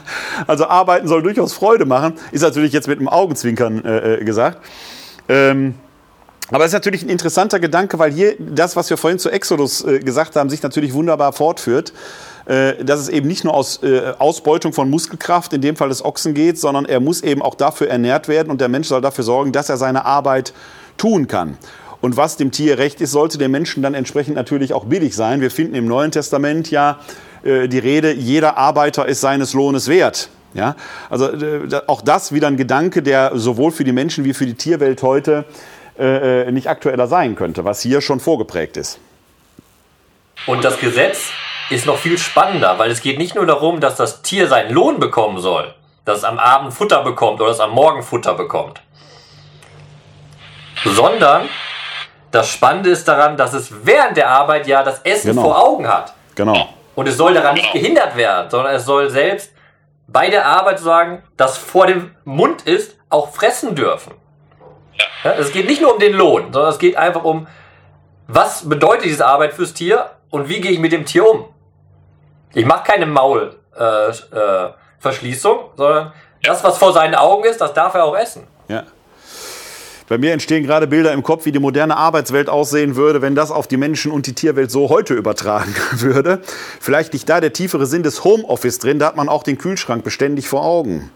[0.47, 2.17] Also arbeiten soll durchaus Freude machen.
[2.31, 4.65] Ist natürlich jetzt mit einem Augenzwinkern äh, äh gesagt.
[5.27, 5.75] Ähm,
[6.51, 9.83] aber es ist natürlich ein interessanter Gedanke, weil hier das, was wir vorhin zu Exodus
[9.83, 11.93] äh, gesagt haben, sich natürlich wunderbar fortführt.
[12.45, 16.03] Äh, dass es eben nicht nur aus äh, Ausbeutung von Muskelkraft, in dem Fall des
[16.03, 19.23] Ochsen geht, sondern er muss eben auch dafür ernährt werden und der Mensch soll dafür
[19.23, 20.53] sorgen, dass er seine Arbeit
[20.97, 21.57] tun kann.
[22.01, 25.41] Und was dem Tier recht ist, sollte dem Menschen dann entsprechend natürlich auch billig sein.
[25.41, 26.99] Wir finden im Neuen Testament ja
[27.43, 30.29] äh, die Rede, jeder Arbeiter ist seines Lohnes wert.
[30.55, 30.75] Ja,
[31.11, 34.55] also äh, auch das wieder ein Gedanke, der sowohl für die Menschen wie für die
[34.55, 35.45] Tierwelt heute
[35.99, 38.99] äh, äh, nicht aktueller sein könnte, was hier schon vorgeprägt ist.
[40.47, 41.31] Und das Gesetz
[41.69, 44.99] ist noch viel spannender, weil es geht nicht nur darum, dass das Tier seinen Lohn
[44.99, 45.73] bekommen soll,
[46.05, 48.81] dass es am Abend Futter bekommt oder dass es am Morgen Futter bekommt,
[50.85, 51.49] sondern
[52.31, 55.41] das Spannende ist daran, dass es während der Arbeit ja das Essen Genau.
[55.43, 56.13] vor Augen hat.
[56.35, 56.69] Genau.
[56.95, 59.51] Und es soll daran nicht gehindert werden, sondern es soll selbst
[60.07, 64.13] bei der Arbeit sagen, das vor dem Mund ist, auch fressen dürfen.
[65.23, 67.47] Ja, es geht nicht nur um den Lohn, sondern es geht einfach um,
[68.27, 71.45] was bedeutet diese Arbeit fürs Tier und wie gehe ich mit dem Tier um.
[72.53, 77.95] Ich mache keine Maulverschließung, äh, äh, sondern das, was vor seinen Augen ist, das darf
[77.95, 78.43] er auch essen.
[78.67, 78.83] Ja.
[80.07, 83.51] Bei mir entstehen gerade Bilder im Kopf, wie die moderne Arbeitswelt aussehen würde, wenn das
[83.51, 86.41] auf die Menschen und die Tierwelt so heute übertragen würde.
[86.79, 90.03] Vielleicht liegt da der tiefere Sinn des Homeoffice drin, da hat man auch den Kühlschrank
[90.03, 91.11] beständig vor Augen.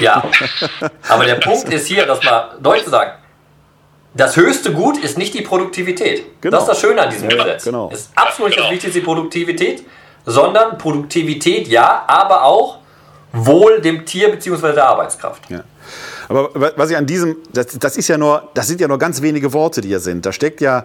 [0.00, 0.22] Ja,
[1.08, 3.12] aber der Punkt ist hier, dass man deutlich zu sagen,
[4.14, 6.24] das höchste Gut ist nicht die Produktivität.
[6.40, 6.56] Genau.
[6.56, 7.64] Das ist das Schöne an diesem Ja, Gesetz.
[7.64, 7.90] genau.
[7.92, 9.84] Es ist absolut nicht das Wichtigste die Produktivität,
[10.26, 12.78] sondern Produktivität ja, aber auch
[13.32, 14.72] Wohl dem Tier bzw.
[14.72, 15.48] der Arbeitskraft.
[15.48, 15.62] Ja.
[16.28, 18.98] Aber wa- was ich an diesem, das, das ist ja nur, das sind ja nur
[18.98, 20.26] ganz wenige Worte, die hier sind.
[20.26, 20.84] Da steckt ja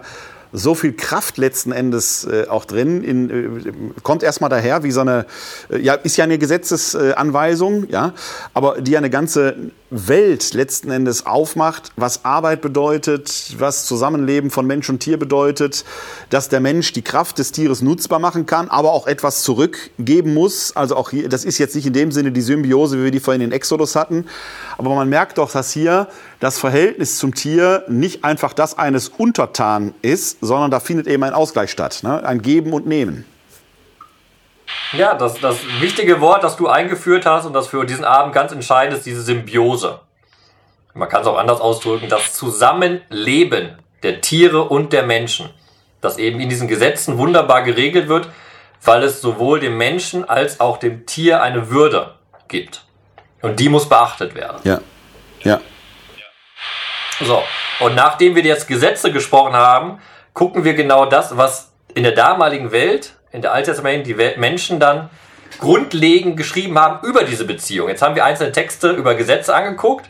[0.56, 3.04] so viel Kraft letzten Endes äh, auch drin.
[3.04, 5.26] In, äh, kommt erstmal daher, wie so eine,
[5.70, 8.14] äh, ja, ist ja eine Gesetzesanweisung, ja,
[8.54, 9.54] aber die ja eine ganze
[9.90, 15.84] Welt letzten Endes aufmacht, was Arbeit bedeutet, was Zusammenleben von Mensch und Tier bedeutet,
[16.30, 20.74] dass der Mensch die Kraft des Tieres nutzbar machen kann, aber auch etwas zurückgeben muss.
[20.74, 23.20] Also auch hier, das ist jetzt nicht in dem Sinne die Symbiose, wie wir die
[23.20, 24.26] vorhin in Exodus hatten,
[24.76, 26.08] aber man merkt doch, dass hier
[26.40, 31.32] das Verhältnis zum Tier nicht einfach das eines Untertan ist, sondern da findet eben ein
[31.32, 32.24] Ausgleich statt, ne?
[32.24, 33.24] ein Geben und Nehmen.
[34.92, 38.52] Ja, das, das wichtige Wort, das du eingeführt hast und das für diesen Abend ganz
[38.52, 40.00] entscheidend ist, diese Symbiose.
[40.94, 45.50] Man kann es auch anders ausdrücken, das Zusammenleben der Tiere und der Menschen,
[46.00, 48.28] das eben in diesen Gesetzen wunderbar geregelt wird,
[48.82, 52.14] weil es sowohl dem Menschen als auch dem Tier eine Würde
[52.48, 52.84] gibt.
[53.42, 54.58] Und die muss beachtet werden.
[54.64, 54.80] Ja,
[55.42, 55.60] ja,
[57.20, 57.42] So,
[57.80, 60.00] und nachdem wir jetzt Gesetze gesprochen haben,
[60.32, 64.80] gucken wir genau das, was in der damaligen Welt, in der Alttestament, die Welt, Menschen
[64.80, 65.10] dann
[65.60, 67.88] grundlegend geschrieben haben über diese Beziehung.
[67.88, 70.06] Jetzt haben wir einzelne Texte über Gesetze angeguckt,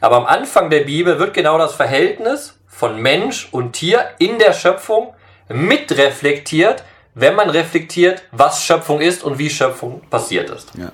[0.00, 4.52] aber am Anfang der Bibel wird genau das Verhältnis von Mensch und Tier in der
[4.54, 5.14] Schöpfung
[5.48, 6.82] mitreflektiert,
[7.14, 10.72] wenn man reflektiert, was Schöpfung ist und wie Schöpfung passiert ist.
[10.76, 10.90] ja.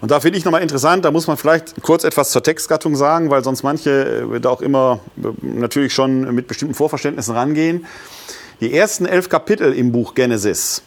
[0.00, 3.30] Und da finde ich nochmal interessant, da muss man vielleicht kurz etwas zur Textgattung sagen,
[3.30, 7.86] weil sonst manche äh, da auch immer äh, natürlich schon mit bestimmten Vorverständnissen rangehen.
[8.60, 10.82] Die ersten elf Kapitel im Buch Genesis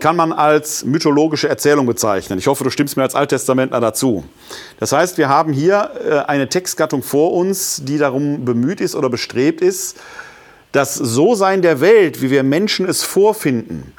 [0.00, 2.38] kann man als mythologische Erzählung bezeichnen.
[2.38, 4.24] Ich hoffe, du stimmst mir als Alttestamentler dazu.
[4.78, 9.08] Das heißt, wir haben hier äh, eine Textgattung vor uns, die darum bemüht ist oder
[9.08, 9.98] bestrebt ist,
[10.72, 13.94] das So-Sein der Welt, wie wir Menschen es vorfinden,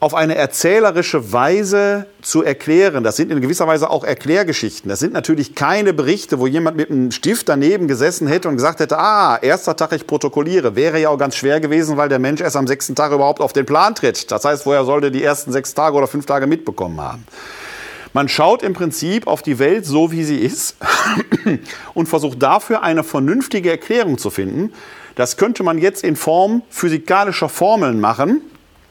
[0.00, 3.04] auf eine erzählerische Weise zu erklären.
[3.04, 4.88] Das sind in gewisser Weise auch Erklärgeschichten.
[4.88, 8.80] Das sind natürlich keine Berichte, wo jemand mit einem Stift daneben gesessen hätte und gesagt
[8.80, 10.74] hätte, ah, erster Tag, ich protokolliere.
[10.74, 13.52] Wäre ja auch ganz schwer gewesen, weil der Mensch erst am sechsten Tag überhaupt auf
[13.52, 14.30] den Plan tritt.
[14.30, 17.26] Das heißt, woher sollte die ersten sechs Tage oder fünf Tage mitbekommen haben?
[18.14, 20.76] Man schaut im Prinzip auf die Welt so, wie sie ist
[21.94, 24.72] und versucht dafür eine vernünftige Erklärung zu finden.
[25.14, 28.40] Das könnte man jetzt in Form physikalischer Formeln machen,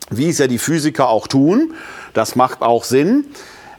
[0.09, 1.73] wie es ja die Physiker auch tun.
[2.13, 3.25] Das macht auch Sinn.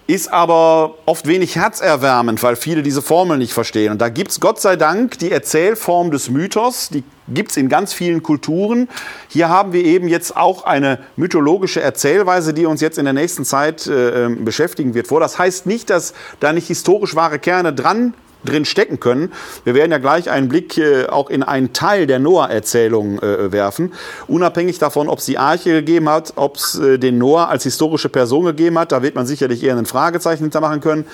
[0.06, 3.92] Ist aber oft wenig herzerwärmend, weil viele diese Formeln nicht verstehen.
[3.92, 8.20] Und da gibt's Gott sei Dank die Erzählform des Mythos, die gibt's in ganz vielen
[8.20, 8.88] Kulturen.
[9.28, 13.44] Hier haben wir eben jetzt auch eine mythologische Erzählweise, die uns jetzt in der nächsten
[13.44, 15.06] Zeit äh, ähm, beschäftigen wird.
[15.06, 15.20] Vor.
[15.20, 19.32] Das heißt nicht, dass da nicht historisch wahre Kerne dran drin stecken können.
[19.64, 23.92] Wir werden ja gleich einen Blick äh, auch in einen Teil der Noah-Erzählung äh, werfen.
[24.28, 28.08] Unabhängig davon, ob es die Arche gegeben hat, ob es äh, den Noah als historische
[28.08, 31.04] Person gegeben hat, da wird man sicherlich eher ein Fragezeichen hintermachen können.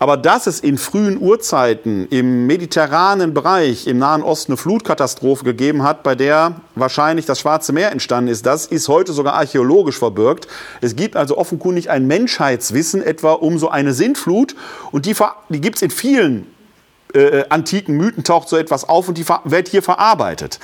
[0.00, 5.82] Aber dass es in frühen Urzeiten im mediterranen Bereich im Nahen Osten eine Flutkatastrophe gegeben
[5.82, 10.48] hat, bei der wahrscheinlich das Schwarze Meer entstanden ist, das ist heute sogar archäologisch verbirgt.
[10.80, 14.56] Es gibt also offenkundig ein Menschheitswissen etwa um so eine Sintflut
[14.90, 15.14] und die,
[15.50, 16.46] die gibt es in vielen
[17.14, 20.58] äh, antiken Mythen taucht so etwas auf und die wird hier verarbeitet.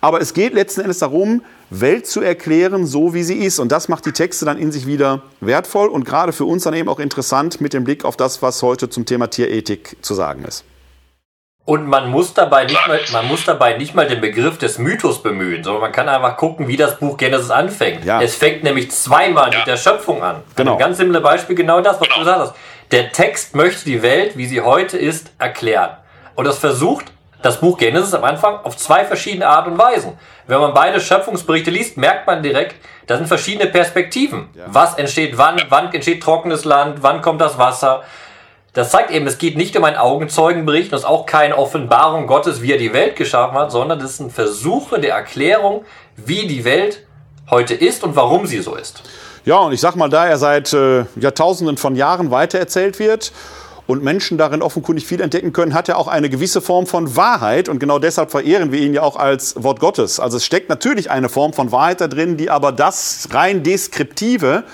[0.00, 3.58] Aber es geht letzten Endes darum, Welt zu erklären, so wie sie ist.
[3.58, 6.74] Und das macht die Texte dann in sich wieder wertvoll und gerade für uns dann
[6.74, 10.44] eben auch interessant mit dem Blick auf das, was heute zum Thema Tierethik zu sagen
[10.44, 10.64] ist.
[11.66, 15.22] Und man muss dabei nicht mal, man muss dabei nicht mal den Begriff des Mythos
[15.22, 18.04] bemühen, sondern man kann einfach gucken, wie das Buch Genesis anfängt.
[18.04, 18.20] Ja.
[18.20, 20.42] Es fängt nämlich zweimal mit der Schöpfung an.
[20.56, 20.72] Genau.
[20.72, 22.54] Ein ganz simple Beispiel, genau das, was du gesagt hast.
[22.90, 25.96] Der Text möchte die Welt, wie sie heute ist, erklären.
[26.34, 27.06] Und das versucht
[27.42, 30.14] das Buch Genesis am Anfang auf zwei verschiedene Art und Weisen.
[30.46, 34.48] Wenn man beide Schöpfungsberichte liest, merkt man direkt, da sind verschiedene Perspektiven.
[34.66, 38.02] Was entsteht wann, wann entsteht trockenes Land, wann kommt das Wasser.
[38.72, 42.62] Das zeigt eben, es geht nicht um einen Augenzeugenbericht, das ist auch keine Offenbarung Gottes,
[42.62, 45.84] wie er die Welt geschaffen hat, sondern das sind Versuche der Erklärung,
[46.16, 47.06] wie die Welt
[47.50, 49.02] heute ist und warum sie so ist.
[49.44, 53.32] Ja, und ich sag mal, da er seit äh, Jahrtausenden von Jahren weitererzählt wird
[53.86, 57.68] und Menschen darin offenkundig viel entdecken können, hat er auch eine gewisse Form von Wahrheit.
[57.68, 60.18] Und genau deshalb verehren wir ihn ja auch als Wort Gottes.
[60.18, 64.64] Also es steckt natürlich eine Form von Wahrheit da drin, die aber das rein Deskriptive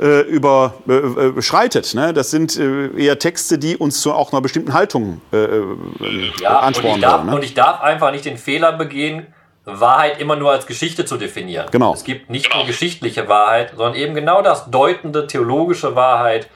[0.00, 1.94] äh, über, äh, äh, beschreitet.
[1.94, 2.12] Ne?
[2.12, 5.62] Das sind äh, eher Texte, die uns zu auch einer bestimmten Haltung äh, äh,
[6.40, 7.24] Ja, und anspornen ich, darf.
[7.24, 7.34] Ne?
[7.36, 9.28] und ich darf einfach nicht den Fehler begehen,
[9.64, 11.66] Wahrheit immer nur als Geschichte zu definieren.
[11.70, 11.92] Genau.
[11.92, 16.48] Es gibt nicht nur geschichtliche Wahrheit, sondern eben genau das deutende theologische Wahrheit,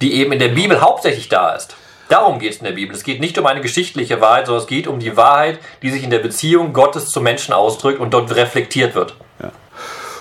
[0.00, 1.74] die eben in der Bibel hauptsächlich da ist.
[2.08, 2.94] Darum geht es in der Bibel.
[2.94, 6.04] Es geht nicht um eine geschichtliche Wahrheit, sondern es geht um die Wahrheit, die sich
[6.04, 9.16] in der Beziehung Gottes zu Menschen ausdrückt und dort reflektiert wird.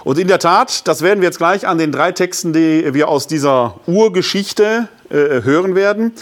[0.06, 3.10] Und in der Tat, das werden wir jetzt gleich an den drei Texten, die wir
[3.10, 6.14] aus dieser Urgeschichte äh, hören werden.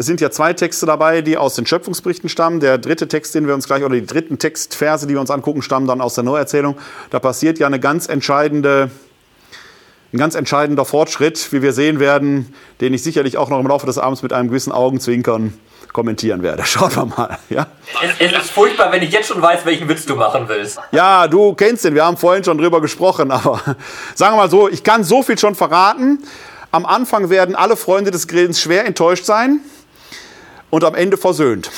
[0.00, 2.58] Es sind ja zwei Texte dabei, die aus den Schöpfungsberichten stammen.
[2.60, 5.60] Der dritte Text, den wir uns gleich, oder die dritten Textverse, die wir uns angucken,
[5.60, 6.78] stammen dann aus der Neuerzählung.
[7.10, 8.90] Da passiert ja eine ganz entscheidende,
[10.14, 13.84] ein ganz entscheidender Fortschritt, wie wir sehen werden, den ich sicherlich auch noch im Laufe
[13.84, 15.52] des Abends mit einem gewissen Augenzwinkern
[15.92, 16.62] kommentieren werde.
[16.64, 17.38] Schauen wir mal.
[17.50, 17.66] Ja?
[18.02, 20.78] Es, es ist furchtbar, wenn ich jetzt schon weiß, welchen Witz du machen willst.
[20.92, 23.60] Ja, du kennst den, wir haben vorhin schon drüber gesprochen, aber
[24.14, 26.24] sagen wir mal so, ich kann so viel schon verraten.
[26.72, 29.60] Am Anfang werden alle Freunde des Grillens schwer enttäuscht sein
[30.70, 31.70] und am Ende versöhnt.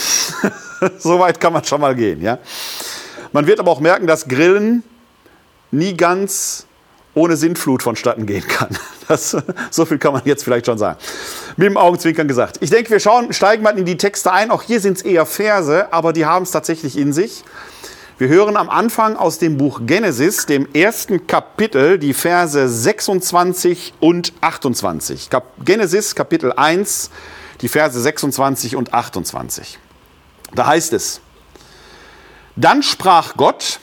[0.99, 2.39] so weit kann man schon mal gehen, ja.
[3.33, 4.83] Man wird aber auch merken, dass Grillen
[5.71, 6.67] nie ganz
[7.15, 8.69] ohne Sintflut vonstatten gehen kann.
[9.09, 9.37] Das,
[9.71, 10.97] so viel kann man jetzt vielleicht schon sagen.
[11.57, 12.59] Mit dem Augenzwinkern gesagt.
[12.61, 14.51] Ich denke, wir schauen, steigen mal in die Texte ein.
[14.51, 17.45] Auch hier sind es eher Verse, aber die haben es tatsächlich in sich.
[18.17, 24.33] Wir hören am Anfang aus dem Buch Genesis, dem ersten Kapitel, die Verse 26 und
[24.41, 25.29] 28.
[25.29, 27.11] Kap Genesis, Kapitel 1,
[27.63, 29.79] die Verse 26 und 28.
[30.55, 31.21] Da heißt es,
[32.57, 33.81] dann sprach Gott,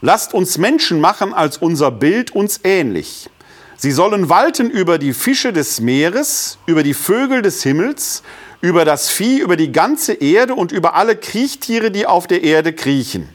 [0.00, 3.28] lasst uns Menschen machen als unser Bild uns ähnlich.
[3.76, 8.22] Sie sollen walten über die Fische des Meeres, über die Vögel des Himmels,
[8.60, 12.72] über das Vieh, über die ganze Erde und über alle Kriechtiere, die auf der Erde
[12.72, 13.28] kriechen.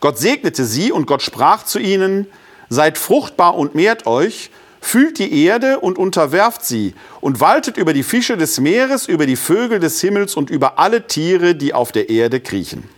[0.00, 2.26] Gott segnete sie und Gott sprach zu ihnen,
[2.68, 4.50] seid fruchtbar und mehrt euch,
[4.82, 9.36] fühlt die Erde und unterwerft sie und waltet über die Fische des Meeres, über die
[9.36, 12.90] Vögel des Himmels und über alle Tiere, die auf der Erde kriechen.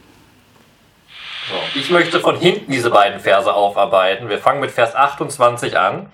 [1.48, 4.30] So, ich möchte von hinten diese beiden Verse aufarbeiten.
[4.30, 6.06] Wir fangen mit Vers 28 an,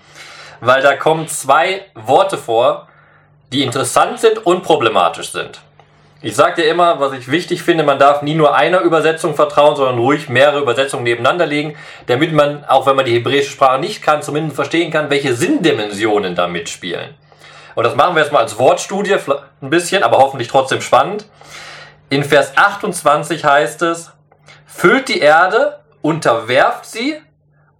[0.59, 2.89] weil da kommen zwei Worte vor,
[3.53, 5.61] die interessant sind und problematisch sind.
[6.23, 9.75] Ich sage dir immer, was ich wichtig finde, man darf nie nur einer Übersetzung vertrauen,
[9.75, 14.03] sondern ruhig mehrere Übersetzungen nebeneinander legen, damit man, auch wenn man die hebräische Sprache nicht
[14.03, 17.15] kann, zumindest verstehen kann, welche Sinndimensionen da mitspielen.
[17.73, 19.15] Und das machen wir jetzt mal als Wortstudie
[19.61, 21.25] ein bisschen, aber hoffentlich trotzdem spannend.
[22.09, 24.11] In Vers 28 heißt es,
[24.67, 27.15] füllt die Erde, unterwerft sie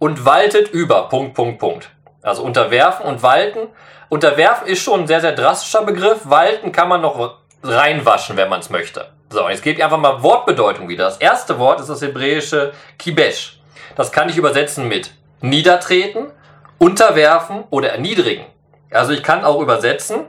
[0.00, 1.08] und waltet über.
[1.08, 1.90] Punkt, Punkt, Punkt.
[2.22, 3.68] Also unterwerfen und walten.
[4.08, 6.22] Unterwerfen ist schon ein sehr, sehr drastischer Begriff.
[6.24, 9.08] Walten kann man noch reinwaschen, wenn man es möchte.
[9.30, 11.04] So, jetzt gebe ich einfach mal Wortbedeutung wieder.
[11.04, 13.60] Das erste Wort ist das hebräische Kibesh.
[13.96, 16.30] Das kann ich übersetzen mit niedertreten,
[16.78, 18.44] unterwerfen oder erniedrigen.
[18.90, 20.26] Also ich kann auch übersetzen,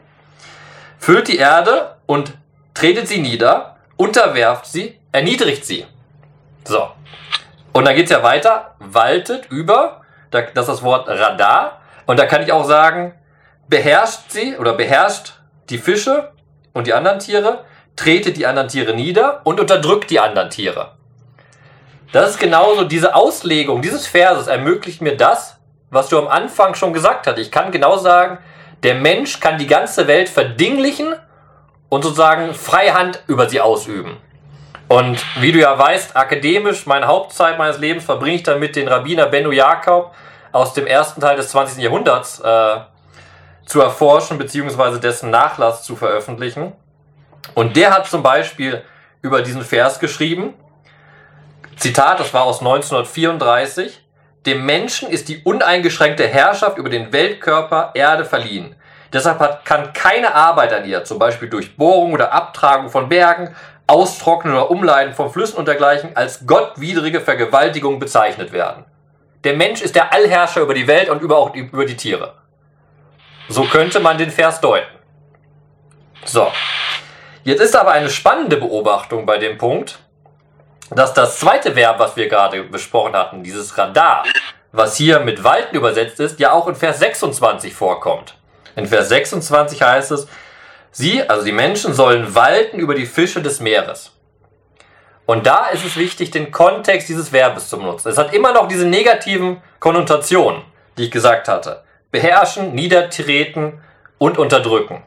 [0.98, 2.34] füllt die Erde und
[2.74, 5.86] tretet sie nieder, unterwerft sie, erniedrigt sie.
[6.64, 6.90] So.
[7.74, 8.76] Und dann geht's ja weiter.
[8.80, 10.02] Waltet über.
[10.32, 11.82] Das ist das Wort Radar.
[12.06, 13.14] Und da kann ich auch sagen,
[13.68, 15.34] beherrscht sie oder beherrscht
[15.70, 16.33] die Fische
[16.74, 20.92] und die anderen Tiere, tretet die anderen Tiere nieder und unterdrückt die anderen Tiere.
[22.12, 25.58] Das ist genauso, diese Auslegung dieses Verses ermöglicht mir das,
[25.90, 27.38] was du am Anfang schon gesagt hast.
[27.38, 28.40] Ich kann genau sagen,
[28.84, 31.16] der Mensch kann die ganze Welt verdinglichen
[31.90, 34.18] und sozusagen Freihand über sie ausüben.
[34.90, 39.28] Und wie du ja weißt, akademisch, meine Hauptzeit meines Lebens verbringe ich damit, den Rabbiner
[39.28, 40.14] Benno Jakob
[40.52, 41.82] aus dem ersten Teil des 20.
[41.82, 42.76] Jahrhunderts äh,
[43.66, 46.74] zu erforschen, beziehungsweise dessen Nachlass zu veröffentlichen.
[47.56, 48.84] Und der hat zum Beispiel
[49.22, 50.54] über diesen Vers geschrieben,
[51.78, 54.04] Zitat, das war aus 1934,
[54.46, 58.76] dem Menschen ist die uneingeschränkte Herrschaft über den Weltkörper Erde verliehen.
[59.12, 63.56] Deshalb hat, kann keine Arbeit an ihr, zum Beispiel durch Bohrung oder Abtragung von Bergen,
[63.88, 68.86] Austrocknen oder Umleiten von Flüssen und dergleichen, als gottwidrige Vergewaltigung bezeichnet werden.
[69.44, 72.34] Der Mensch ist der Allherrscher über die Welt und über auch über die Tiere.
[73.50, 74.88] So könnte man den Vers deuten.
[76.26, 76.52] So.
[77.44, 80.00] Jetzt ist aber eine spannende Beobachtung bei dem Punkt,
[80.90, 84.24] dass das zweite Verb, was wir gerade besprochen hatten, dieses Radar,
[84.72, 88.36] was hier mit Walten übersetzt ist, ja auch in Vers 26 vorkommt.
[88.76, 90.28] In Vers 26 heißt es,
[90.92, 94.12] sie, also die Menschen, sollen walten über die Fische des Meeres.
[95.26, 98.10] Und da ist es wichtig, den Kontext dieses Verbes zu benutzen.
[98.10, 100.64] Es hat immer noch diese negativen Konnotationen,
[100.98, 101.83] die ich gesagt hatte.
[102.14, 103.82] Beherrschen, niedertreten
[104.20, 105.02] und unterdrücken.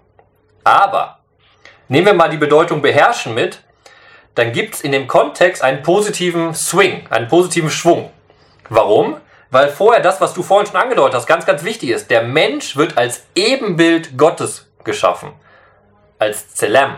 [0.64, 1.20] Aber
[1.86, 3.62] nehmen wir mal die Bedeutung beherrschen mit,
[4.34, 8.10] dann gibt es in dem Kontext einen positiven Swing, einen positiven Schwung.
[8.68, 9.20] Warum?
[9.52, 12.10] Weil vorher das, was du vorhin schon angedeutet hast, ganz, ganz wichtig ist.
[12.10, 15.30] Der Mensch wird als Ebenbild Gottes geschaffen.
[16.18, 16.96] Als Zelem.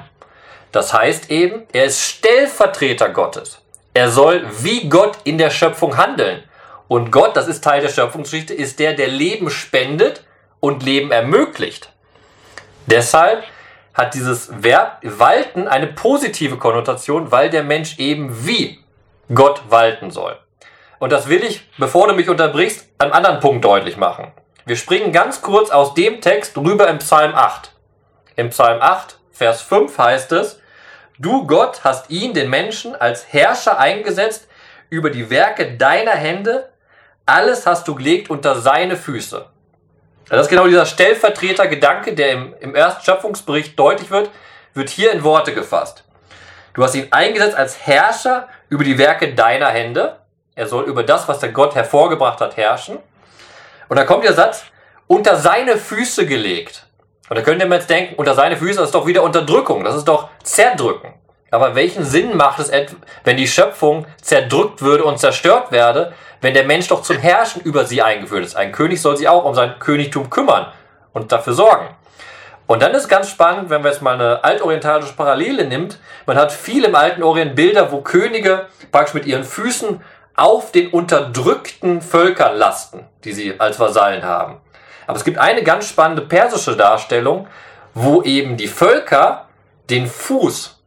[0.72, 3.60] Das heißt eben, er ist Stellvertreter Gottes.
[3.92, 6.44] Er soll wie Gott in der Schöpfung handeln.
[6.88, 10.24] Und Gott, das ist Teil der Schöpfungsgeschichte, ist der, der Leben spendet
[10.60, 11.92] und Leben ermöglicht.
[12.86, 13.44] Deshalb
[13.94, 18.78] hat dieses Verb walten eine positive Konnotation, weil der Mensch eben wie
[19.34, 20.38] Gott walten soll.
[20.98, 24.32] Und das will ich, bevor du mich unterbrichst, an anderen Punkt deutlich machen.
[24.64, 27.72] Wir springen ganz kurz aus dem Text rüber im Psalm 8.
[28.36, 30.60] Im Psalm 8, Vers 5 heißt es,
[31.18, 34.46] Du Gott hast ihn, den Menschen, als Herrscher eingesetzt
[34.90, 36.68] über die Werke deiner Hände.
[37.28, 39.44] Alles hast du gelegt unter seine Füße.
[40.30, 44.30] Das ist genau dieser Stellvertreter-Gedanke, der im, im ersten Schöpfungsbericht deutlich wird,
[44.72, 46.04] wird hier in Worte gefasst.
[46.72, 50.20] Du hast ihn eingesetzt als Herrscher über die Werke deiner Hände.
[50.54, 52.98] Er soll über das, was der Gott hervorgebracht hat, herrschen.
[53.90, 54.64] Und da kommt der Satz,
[55.06, 56.86] unter seine Füße gelegt.
[57.28, 59.84] Und da könnt ihr mir jetzt denken, unter seine Füße, das ist doch wieder Unterdrückung,
[59.84, 61.12] das ist doch Zerdrücken.
[61.50, 62.70] Aber welchen Sinn macht es,
[63.24, 67.84] wenn die Schöpfung zerdrückt würde und zerstört werde, wenn der Mensch doch zum Herrschen über
[67.84, 68.56] sie eingeführt ist?
[68.56, 70.66] Ein König soll sich auch um sein Königtum kümmern
[71.12, 71.88] und dafür sorgen.
[72.66, 75.98] Und dann ist ganz spannend, wenn wir jetzt mal eine altorientalische Parallele nimmt.
[76.26, 80.02] Man hat viel im alten Orient Bilder, wo Könige praktisch mit ihren Füßen
[80.36, 84.60] auf den unterdrückten Völkern lasten, die sie als Vasallen haben.
[85.06, 87.48] Aber es gibt eine ganz spannende persische Darstellung,
[87.94, 89.46] wo eben die Völker
[89.88, 90.77] den Fuß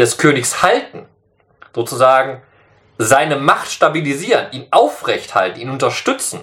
[0.00, 1.06] des Königs halten,
[1.74, 2.42] sozusagen
[2.98, 6.40] seine Macht stabilisieren, ihn aufrecht halten, ihn unterstützen.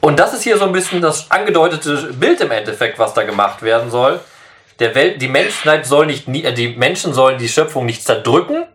[0.00, 3.62] Und das ist hier so ein bisschen das angedeutete Bild im Endeffekt, was da gemacht
[3.62, 4.20] werden soll.
[4.80, 8.66] Der Welt, die Menschheit soll nicht, äh, die Menschen sollen die Schöpfung nicht zerdrücken,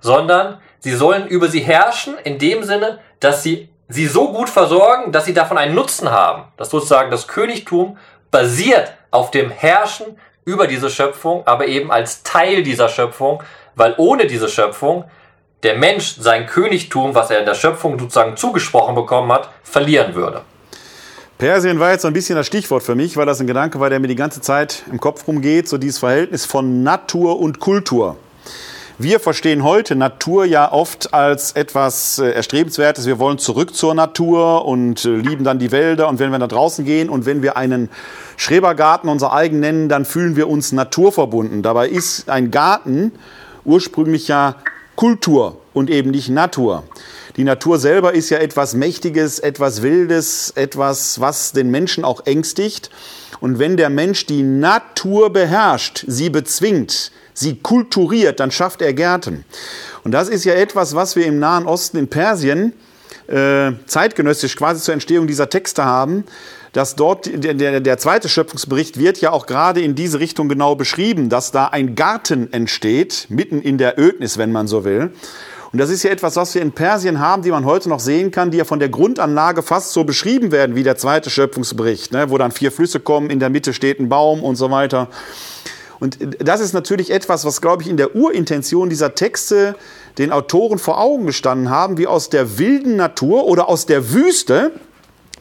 [0.00, 5.12] sondern Sie sollen über sie herrschen in dem Sinne, dass sie sie so gut versorgen,
[5.12, 6.44] dass sie davon einen Nutzen haben.
[6.56, 7.98] Dass sozusagen das Königtum
[8.30, 10.18] basiert auf dem Herrschen
[10.50, 13.42] über diese Schöpfung, aber eben als Teil dieser Schöpfung,
[13.76, 15.04] weil ohne diese Schöpfung
[15.62, 20.42] der Mensch sein Königtum, was er in der Schöpfung sozusagen zugesprochen bekommen hat, verlieren würde.
[21.38, 23.88] Persien war jetzt so ein bisschen das Stichwort für mich, weil das ein Gedanke war,
[23.90, 28.16] der mir die ganze Zeit im Kopf rumgeht, so dieses Verhältnis von Natur und Kultur.
[29.02, 33.06] Wir verstehen heute Natur ja oft als etwas äh, Erstrebenswertes.
[33.06, 36.06] Wir wollen zurück zur Natur und äh, lieben dann die Wälder.
[36.06, 37.88] Und wenn wir nach draußen gehen und wenn wir einen
[38.36, 41.62] Schrebergarten unser eigen nennen, dann fühlen wir uns naturverbunden.
[41.62, 43.12] Dabei ist ein Garten
[43.64, 44.56] ursprünglich ja
[44.96, 46.82] Kultur und eben nicht Natur.
[47.36, 52.90] Die Natur selber ist ja etwas Mächtiges, etwas Wildes, etwas, was den Menschen auch ängstigt.
[53.40, 59.44] Und wenn der Mensch die Natur beherrscht, sie bezwingt, sie kulturiert, dann schafft er Gärten.
[60.04, 62.74] Und das ist ja etwas, was wir im Nahen Osten, in Persien,
[63.26, 66.24] äh, zeitgenössisch quasi zur Entstehung dieser Texte haben,
[66.72, 71.28] dass dort der, der, zweite Schöpfungsbericht wird ja auch gerade in diese Richtung genau beschrieben,
[71.28, 75.12] dass da ein Garten entsteht, mitten in der Ödnis, wenn man so will.
[75.72, 78.32] Und das ist ja etwas, was wir in Persien haben, die man heute noch sehen
[78.32, 82.30] kann, die ja von der Grundanlage fast so beschrieben werden wie der zweite Schöpfungsbericht, ne,
[82.30, 85.08] wo dann vier Flüsse kommen, in der Mitte steht ein Baum und so weiter.
[86.00, 89.76] Und das ist natürlich etwas, was, glaube ich, in der Urintention dieser Texte
[90.18, 94.72] den Autoren vor Augen gestanden haben, wie aus der wilden Natur oder aus der Wüste,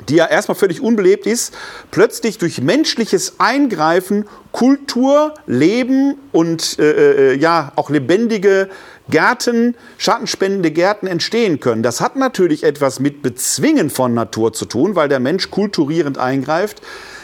[0.08, 1.54] die ja erstmal völlig unbelebt ist,
[1.92, 8.70] plötzlich durch menschliches Eingreifen Kultur, Leben und äh, äh, ja auch lebendige
[9.10, 11.84] Gärten, schattenspendende Gärten entstehen können.
[11.84, 16.82] Das hat natürlich etwas mit Bezwingen von Natur zu tun, weil der Mensch kulturierend eingreift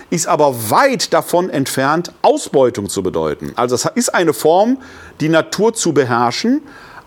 [0.09, 3.53] ist aber weit davon entfernt, Ausbeutung zu bedeuten.
[3.55, 4.77] Also es ist eine Form,
[5.19, 6.61] die Natur zu beherrschen,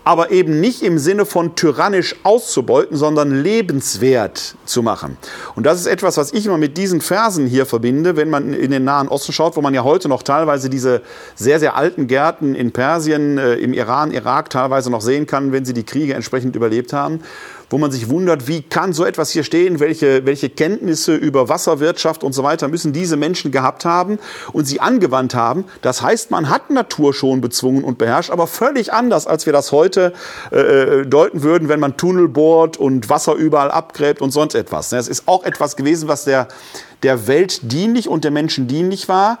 [0.09, 5.17] aber eben nicht im Sinne von tyrannisch auszubeuten, sondern lebenswert zu machen.
[5.55, 8.71] Und das ist etwas, was ich immer mit diesen Versen hier verbinde, wenn man in
[8.71, 11.01] den Nahen Osten schaut, wo man ja heute noch teilweise diese
[11.35, 15.65] sehr, sehr alten Gärten in Persien, äh, im Iran, Irak teilweise noch sehen kann, wenn
[15.65, 17.21] sie die Kriege entsprechend überlebt haben
[17.69, 22.23] wo man sich wundert, wie kann so etwas hier stehen, welche, welche Kenntnisse über Wasserwirtschaft
[22.23, 24.19] und so weiter müssen diese Menschen gehabt haben
[24.53, 25.65] und sie angewandt haben.
[25.81, 29.71] Das heißt, man hat Natur schon bezwungen und beherrscht, aber völlig anders, als wir das
[29.71, 30.13] heute
[30.51, 34.91] äh, äh deuten würden, wenn man Tunnel bohrt und Wasser überall abgräbt und sonst etwas.
[34.91, 36.47] Es ist auch etwas gewesen, was der,
[37.03, 39.39] der Welt dienlich und der Menschen dienlich war.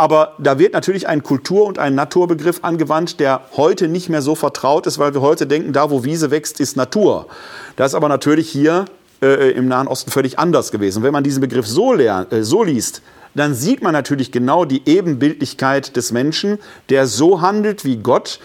[0.00, 4.36] Aber da wird natürlich ein Kultur- und ein Naturbegriff angewandt, der heute nicht mehr so
[4.36, 7.26] vertraut ist, weil wir heute denken, da wo Wiese wächst, ist Natur.
[7.74, 8.84] Das ist aber natürlich hier
[9.20, 11.02] äh, im Nahen Osten völlig anders gewesen.
[11.02, 13.02] wenn man diesen Begriff so, äh, so liest,
[13.34, 16.58] dann sieht man natürlich genau die Ebenbildlichkeit des Menschen,
[16.90, 18.38] der so handelt wie Gott,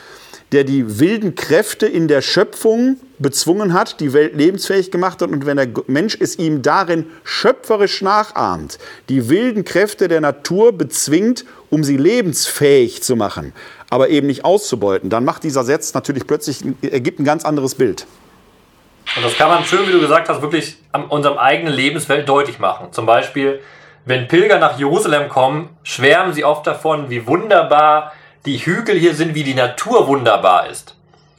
[0.53, 5.47] der die wilden Kräfte in der Schöpfung bezwungen hat, die Welt lebensfähig gemacht hat und
[5.47, 8.77] wenn der Mensch es ihm darin schöpferisch nachahmt,
[9.09, 13.53] die wilden Kräfte der Natur bezwingt, um sie lebensfähig zu machen,
[13.89, 18.05] aber eben nicht auszubeuten, dann macht dieser Satz natürlich plötzlich, ergibt ein ganz anderes Bild.
[19.15, 22.59] Und das kann man schön, wie du gesagt hast, wirklich an unserem eigenen Lebensfeld deutlich
[22.59, 22.89] machen.
[22.91, 23.59] Zum Beispiel,
[24.05, 28.13] wenn Pilger nach Jerusalem kommen, schwärmen sie oft davon, wie wunderbar
[28.45, 30.95] die Hügel hier sind, wie die Natur wunderbar ist.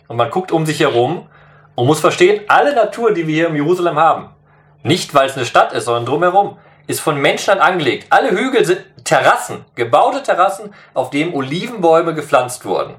[0.08, 1.28] Und man guckt um sich herum
[1.74, 4.30] und muss verstehen, alle Natur, die wir hier in Jerusalem haben,
[4.82, 8.06] nicht weil es eine Stadt ist, sondern drumherum, ist von Menschenhand angelegt.
[8.10, 12.94] Alle Hügel sind Terrassen, gebaute Terrassen, auf denen Olivenbäume gepflanzt wurden.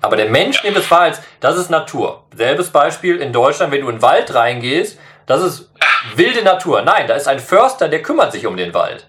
[0.00, 2.24] Aber der Mensch nimmt es wahr das ist Natur.
[2.34, 5.70] Selbes Beispiel in Deutschland, wenn du in den Wald reingehst, das ist
[6.16, 6.82] wilde Natur.
[6.82, 9.06] Nein, da ist ein Förster, der kümmert sich um den Wald.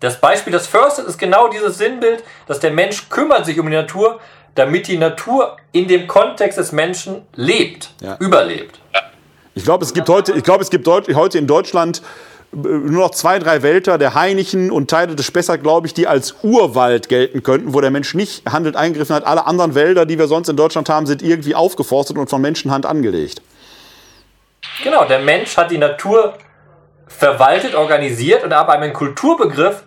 [0.00, 3.76] Das Beispiel des Försters ist genau dieses Sinnbild, dass der Mensch kümmert sich um die
[3.76, 4.20] Natur,
[4.54, 8.16] damit die Natur in dem Kontext des Menschen lebt, ja.
[8.20, 8.80] überlebt.
[9.54, 12.02] Ich glaube, es gibt heute, ich glaube, es gibt heute in Deutschland
[12.52, 16.06] äh, nur noch zwei, drei Wälder, der Hainichen und Teile des Spessart, glaube ich, die
[16.06, 19.24] als Urwald gelten könnten, wo der Mensch nicht handelt eingegriffen hat.
[19.24, 22.86] Alle anderen Wälder, die wir sonst in Deutschland haben, sind irgendwie aufgeforstet und von Menschenhand
[22.86, 23.42] angelegt.
[24.82, 26.34] Genau, der Mensch hat die Natur
[27.18, 29.84] verwaltet, organisiert und aber einen Kulturbegriff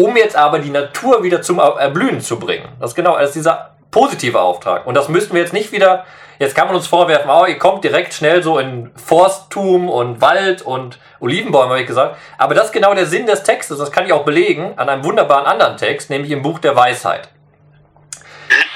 [0.00, 2.68] um jetzt aber die Natur wieder zum Erblühen zu bringen.
[2.80, 4.86] Das ist genau, das ist dieser positive Auftrag.
[4.86, 6.06] Und das müssten wir jetzt nicht wieder,
[6.38, 10.62] jetzt kann man uns vorwerfen, oh, ihr kommt direkt schnell so in Forsttum und Wald
[10.62, 12.16] und Olivenbäume, habe ich gesagt.
[12.38, 13.76] Aber das ist genau der Sinn des Textes.
[13.76, 17.28] Das kann ich auch belegen an einem wunderbaren anderen Text, nämlich im Buch der Weisheit.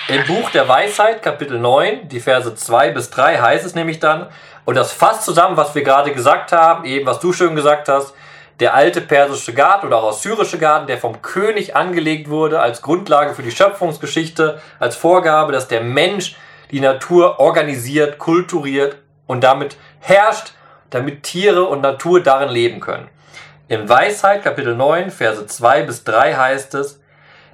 [0.09, 4.27] Im Buch der Weisheit, Kapitel 9, die Verse 2 bis 3 heißt es nämlich dann,
[4.65, 8.15] und das fasst zusammen, was wir gerade gesagt haben, eben was du schön gesagt hast,
[8.61, 13.35] der alte persische Garten oder auch assyrische Garten, der vom König angelegt wurde als Grundlage
[13.35, 16.37] für die Schöpfungsgeschichte, als Vorgabe, dass der Mensch
[16.71, 18.97] die Natur organisiert, kulturiert
[19.27, 20.53] und damit herrscht,
[20.91, 23.09] damit Tiere und Natur darin leben können.
[23.67, 27.01] In Weisheit Kapitel 9, Verse 2 bis 3 heißt es,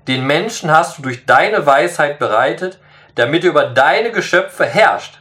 [0.07, 2.79] den Menschen hast du durch deine Weisheit bereitet,
[3.15, 5.20] damit er über deine Geschöpfe herrscht.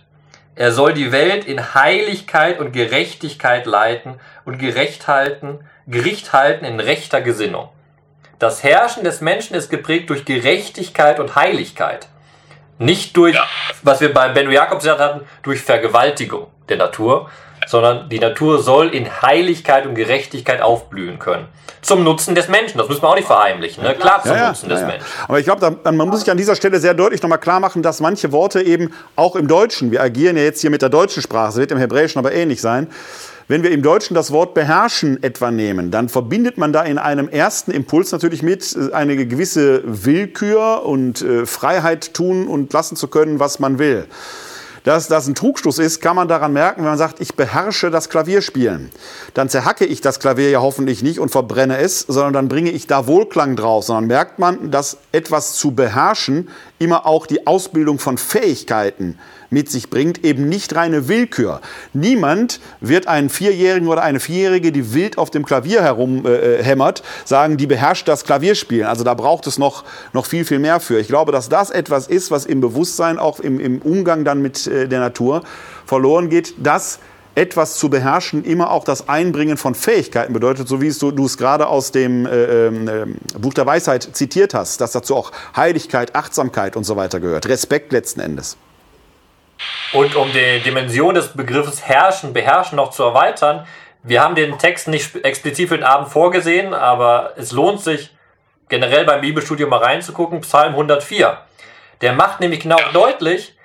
[0.59, 6.81] Er soll die Welt in Heiligkeit und Gerechtigkeit leiten und gerecht halten, Gericht halten in
[6.81, 7.69] rechter Gesinnung.
[8.39, 12.09] Das Herrschen des Menschen ist geprägt durch Gerechtigkeit und Heiligkeit.
[12.77, 13.47] Nicht durch, ja.
[13.83, 17.29] was wir bei Benno Jakobs gesagt hatten, durch Vergewaltigung der Natur,
[17.69, 21.45] sondern die Natur soll in Heiligkeit und Gerechtigkeit aufblühen können.
[21.83, 22.79] Zum Nutzen des Menschen.
[22.79, 23.83] Das müssen wir auch nicht verheimlichen.
[23.83, 23.93] Ne?
[23.93, 25.05] Klar, zum ja, Nutzen ja, des Menschen.
[25.27, 27.99] Aber ich glaube, man muss sich an dieser Stelle sehr deutlich nochmal klar machen, dass
[27.99, 31.49] manche Worte eben auch im Deutschen, wir agieren ja jetzt hier mit der deutschen Sprache,
[31.49, 32.87] es wird im Hebräischen aber ähnlich sein,
[33.47, 37.29] wenn wir im Deutschen das Wort beherrschen etwa nehmen, dann verbindet man da in einem
[37.29, 43.07] ersten Impuls natürlich mit äh, eine gewisse Willkür und äh, Freiheit tun und lassen zu
[43.07, 44.07] können, was man will.
[44.83, 48.09] Dass das ein Trugschluss ist, kann man daran merken, wenn man sagt, ich beherrsche das
[48.09, 48.91] Klavierspielen.
[49.33, 52.87] Dann zerhacke ich das Klavier ja hoffentlich nicht und verbrenne es, sondern dann bringe ich
[52.87, 53.85] da Wohlklang drauf.
[53.85, 56.49] Sondern merkt man, dass etwas zu beherrschen
[56.79, 59.19] immer auch die Ausbildung von Fähigkeiten
[59.49, 61.61] mit sich bringt, eben nicht reine Willkür.
[61.93, 67.57] Niemand wird einen Vierjährigen oder eine Vierjährige, die wild auf dem Klavier herumhämmert, äh, sagen,
[67.57, 68.87] die beherrscht das Klavierspielen.
[68.87, 69.83] Also da braucht es noch,
[70.13, 70.99] noch viel, viel mehr für.
[70.99, 74.67] Ich glaube, dass das etwas ist, was im Bewusstsein, auch im, im Umgang dann mit
[74.67, 75.43] äh, der Natur
[75.85, 76.99] verloren geht, dass
[77.35, 81.37] etwas zu beherrschen immer auch das Einbringen von Fähigkeiten bedeutet, so wie du, du es
[81.37, 83.05] gerade aus dem äh, äh,
[83.39, 87.47] Buch der Weisheit zitiert hast, dass dazu auch Heiligkeit, Achtsamkeit und so weiter gehört.
[87.47, 88.57] Respekt letzten Endes.
[89.93, 93.65] Und um die Dimension des Begriffes herrschen, beherrschen noch zu erweitern,
[94.03, 98.15] wir haben den Text nicht explizit für den Abend vorgesehen, aber es lohnt sich
[98.69, 101.37] generell beim Bibelstudium mal reinzugucken, Psalm 104.
[102.01, 103.55] Der macht nämlich genau deutlich,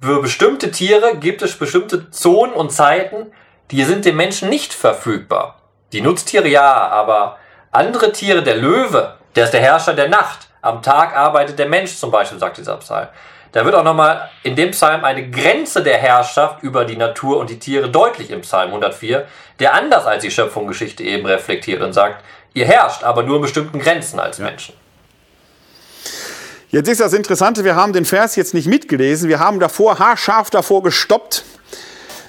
[0.00, 3.32] für bestimmte Tiere gibt es bestimmte Zonen und Zeiten,
[3.70, 5.60] die sind dem Menschen nicht verfügbar.
[5.92, 7.38] Die Nutztiere ja, aber
[7.70, 10.48] andere Tiere, der Löwe, der ist der Herrscher der Nacht.
[10.60, 13.08] Am Tag arbeitet der Mensch zum Beispiel, sagt dieser Psalm.
[13.52, 17.50] Da wird auch nochmal in dem Psalm eine Grenze der Herrschaft über die Natur und
[17.50, 19.26] die Tiere deutlich im Psalm 104,
[19.60, 22.24] der anders als die Schöpfungsgeschichte eben reflektiert und sagt,
[22.54, 24.46] ihr herrscht, aber nur in bestimmten Grenzen als ja.
[24.46, 24.74] Menschen.
[26.70, 30.48] Jetzt ist das Interessante, wir haben den Vers jetzt nicht mitgelesen, wir haben davor haarscharf
[30.48, 31.44] davor gestoppt.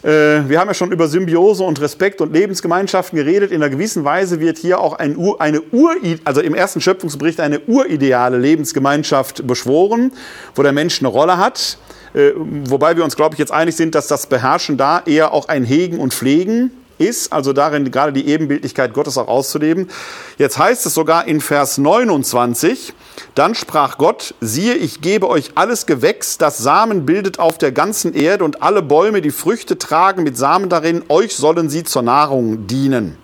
[0.03, 3.51] Äh, wir haben ja schon über Symbiose und Respekt und Lebensgemeinschaften geredet.
[3.51, 5.95] In einer gewissen Weise wird hier auch ein Ur, eine Ur,
[6.25, 10.11] also im ersten Schöpfungsbericht eine urideale Lebensgemeinschaft beschworen,
[10.55, 11.77] wo der Mensch eine Rolle hat.
[12.13, 15.47] Äh, wobei wir uns, glaube ich, jetzt einig sind, dass das Beherrschen da eher auch
[15.47, 19.89] ein Hegen und Pflegen ist, also darin gerade die Ebenbildlichkeit Gottes auch auszuleben.
[20.37, 22.93] Jetzt heißt es sogar in Vers 29,
[23.35, 28.13] dann sprach Gott, siehe, ich gebe euch alles Gewächs, das Samen bildet auf der ganzen
[28.13, 32.67] Erde und alle Bäume, die Früchte tragen mit Samen darin, euch sollen sie zur Nahrung
[32.67, 33.17] dienen.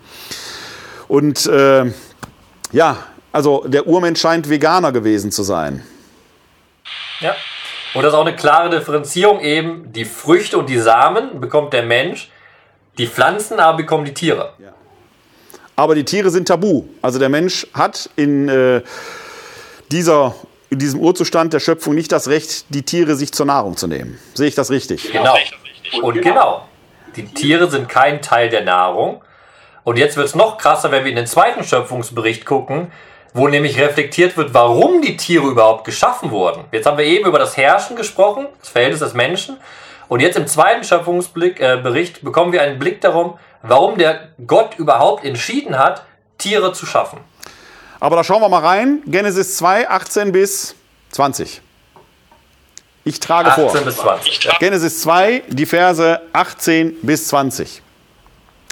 [1.07, 1.91] Und äh,
[2.71, 2.97] ja,
[3.31, 5.83] also der Urmensch scheint Veganer gewesen zu sein.
[7.19, 7.35] Ja,
[7.93, 11.83] und das ist auch eine klare Differenzierung eben, die Früchte und die Samen bekommt der
[11.83, 12.29] Mensch,
[12.99, 14.53] die Pflanzen aber bekommen die Tiere.
[14.59, 14.73] Ja.
[15.75, 16.83] Aber die Tiere sind tabu.
[17.01, 18.81] Also der Mensch hat in, äh,
[19.91, 20.35] dieser,
[20.69, 24.19] in diesem Urzustand der Schöpfung nicht das Recht, die Tiere sich zur Nahrung zu nehmen.
[24.33, 25.11] Sehe ich das richtig?
[25.11, 25.35] Genau.
[26.01, 26.67] Und genau.
[27.15, 29.23] Die Tiere sind kein Teil der Nahrung.
[29.85, 32.91] Und jetzt wird es noch krasser, wenn wir in den zweiten Schöpfungsbericht gucken,
[33.33, 36.65] wo nämlich reflektiert wird, warum die Tiere überhaupt geschaffen wurden.
[36.73, 39.57] Jetzt haben wir eben über das Herrschen gesprochen, das Verhältnis des Menschen.
[40.09, 41.79] Und jetzt im zweiten Schöpfungsbericht äh,
[42.21, 46.03] bekommen wir einen Blick darum, warum der Gott überhaupt entschieden hat,
[46.37, 47.19] Tiere zu schaffen.
[47.99, 49.03] Aber da schauen wir mal rein.
[49.05, 50.75] Genesis 2, 18 bis
[51.11, 51.61] 20.
[53.03, 53.81] Ich trage 18 vor.
[53.81, 54.49] Bis 20.
[54.59, 57.81] Genesis 2, die Verse 18 bis 20.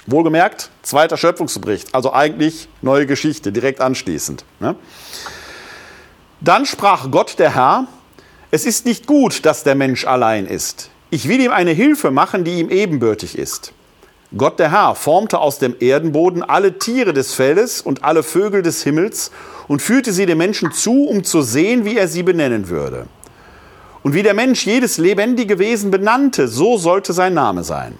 [0.06, 4.44] Wohlgemerkt, zweiter Schöpfungsbericht, also eigentlich neue Geschichte, direkt anschließend.
[4.58, 4.74] Ne?
[6.40, 7.86] Dann sprach Gott der Herr,
[8.50, 10.90] es ist nicht gut, dass der Mensch allein ist.
[11.10, 13.72] Ich will ihm eine Hilfe machen, die ihm ebenbürtig ist.
[14.36, 18.82] Gott der Herr formte aus dem Erdenboden alle Tiere des Feldes und alle Vögel des
[18.82, 19.30] Himmels
[19.68, 23.06] und führte sie dem Menschen zu, um zu sehen, wie er sie benennen würde.
[24.02, 27.96] Und wie der Mensch jedes lebendige Wesen benannte, so sollte sein Name sein.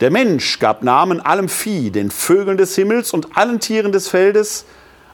[0.00, 4.66] Der Mensch gab Namen allem Vieh, den Vögeln des Himmels und allen Tieren des Feldes,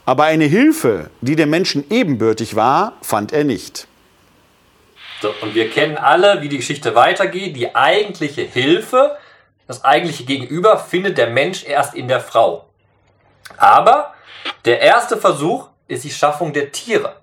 [0.04, 3.86] aber eine Hilfe, die dem Menschen ebenbürtig war, fand er nicht.
[5.24, 7.56] Und wir kennen alle, wie die Geschichte weitergeht.
[7.56, 9.16] Die eigentliche Hilfe,
[9.66, 12.66] das eigentliche Gegenüber findet der Mensch erst in der Frau.
[13.56, 14.14] Aber
[14.64, 17.16] der erste Versuch ist die Schaffung der Tiere.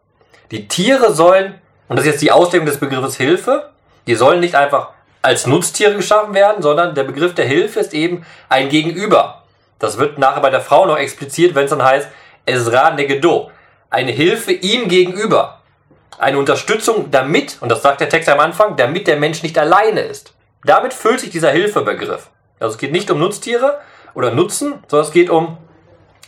[0.52, 3.70] Die Tiere sollen, und das ist jetzt die Auslegung des Begriffes Hilfe,
[4.08, 4.90] die sollen nicht einfach
[5.22, 9.44] als Nutztiere geschaffen werden, sondern der Begriff der Hilfe ist eben ein Gegenüber.
[9.78, 12.08] Das wird nachher bei der Frau noch expliziert, wenn es dann heißt,
[12.46, 13.52] Ezra Negedo.
[13.90, 15.59] Eine Hilfe ihm gegenüber
[16.20, 20.02] eine Unterstützung damit, und das sagt der Text am Anfang, damit der Mensch nicht alleine
[20.02, 20.34] ist.
[20.64, 22.30] Damit füllt sich dieser Hilfebegriff.
[22.60, 23.80] Also es geht nicht um Nutztiere
[24.14, 25.58] oder Nutzen, sondern es geht um,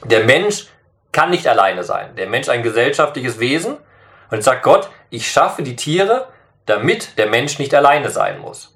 [0.05, 0.67] der Mensch
[1.11, 2.15] kann nicht alleine sein.
[2.15, 3.73] Der Mensch ein gesellschaftliches Wesen.
[3.73, 6.27] Und jetzt sagt Gott, ich schaffe die Tiere,
[6.65, 8.73] damit der Mensch nicht alleine sein muss.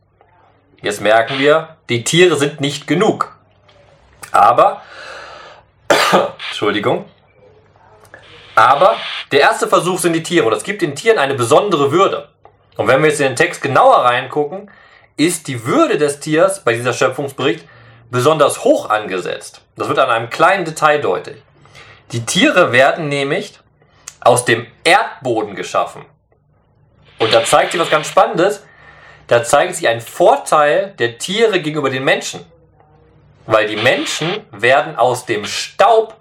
[0.82, 3.38] Jetzt merken wir, die Tiere sind nicht genug.
[4.34, 4.82] Aber,
[6.50, 7.06] Entschuldigung,
[8.56, 8.96] aber
[9.32, 12.30] der erste Versuch sind die Tiere und das gibt den Tieren eine besondere Würde.
[12.78, 14.72] Und wenn wir jetzt in den Text genauer reingucken,
[15.18, 17.66] ist die Würde des Tiers bei dieser Schöpfungsbericht
[18.12, 19.62] besonders hoch angesetzt.
[19.76, 21.42] Das wird an einem kleinen Detail deutlich.
[22.12, 23.60] Die Tiere werden nämlich
[24.22, 26.06] aus dem Erdboden geschaffen.
[27.20, 28.64] Und da zeigt sich was ganz Spannendes.
[29.28, 32.46] Da zeigt sich ein Vorteil der Tiere gegenüber den Menschen.
[33.48, 36.16] Weil die Menschen werden aus dem Staub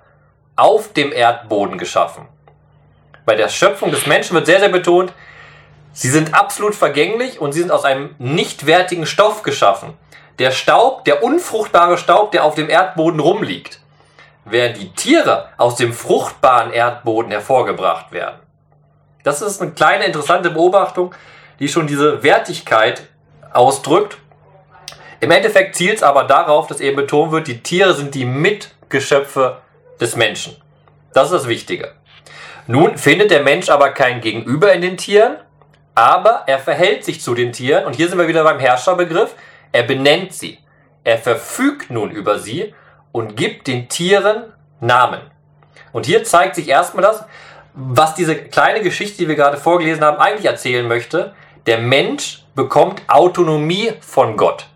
[0.57, 2.27] auf dem Erdboden geschaffen.
[3.25, 5.13] Bei der Schöpfung des Menschen wird sehr, sehr betont,
[5.93, 9.95] sie sind absolut vergänglich und sie sind aus einem nichtwertigen Stoff geschaffen.
[10.39, 13.81] Der Staub, der unfruchtbare Staub, der auf dem Erdboden rumliegt,
[14.45, 18.41] während die Tiere aus dem fruchtbaren Erdboden hervorgebracht werden.
[19.23, 21.15] Das ist eine kleine interessante Beobachtung,
[21.59, 23.09] die schon diese Wertigkeit
[23.53, 24.19] ausdrückt.
[25.21, 29.63] Im Endeffekt zielt es aber darauf, dass eben betont wird, die Tiere sind die Mitgeschöpfe
[30.05, 30.57] des Menschen.
[31.15, 31.93] Das ist das Wichtige.
[32.67, 35.37] Nun findet der Mensch aber kein Gegenüber in den Tieren,
[35.95, 39.35] aber er verhält sich zu den Tieren und hier sind wir wieder beim Herrscherbegriff.
[39.73, 40.59] Er benennt sie.
[41.05, 42.75] Er verfügt nun über sie
[43.13, 45.21] und gibt den Tieren Namen.
[45.93, 47.25] Und hier zeigt sich erstmal das,
[47.75, 51.35] was diese kleine Geschichte, die wir gerade vorgelesen haben, eigentlich erzählen möchte.
[51.67, 54.67] Der Mensch bekommt Autonomie von Gott.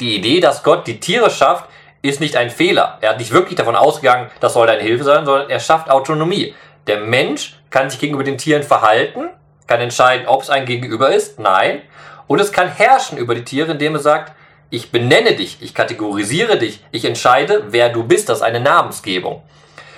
[0.00, 1.64] Die Idee, dass Gott die Tiere schafft,
[2.02, 2.98] ist nicht ein Fehler.
[3.00, 6.54] Er hat nicht wirklich davon ausgegangen, das soll deine Hilfe sein, sondern er schafft Autonomie.
[6.88, 9.28] Der Mensch kann sich gegenüber den Tieren verhalten,
[9.68, 11.82] kann entscheiden, ob es ein Gegenüber ist, nein.
[12.26, 14.32] Und es kann herrschen über die Tiere, indem es sagt,
[14.70, 19.42] ich benenne dich, ich kategorisiere dich, ich entscheide, wer du bist, das ist eine Namensgebung.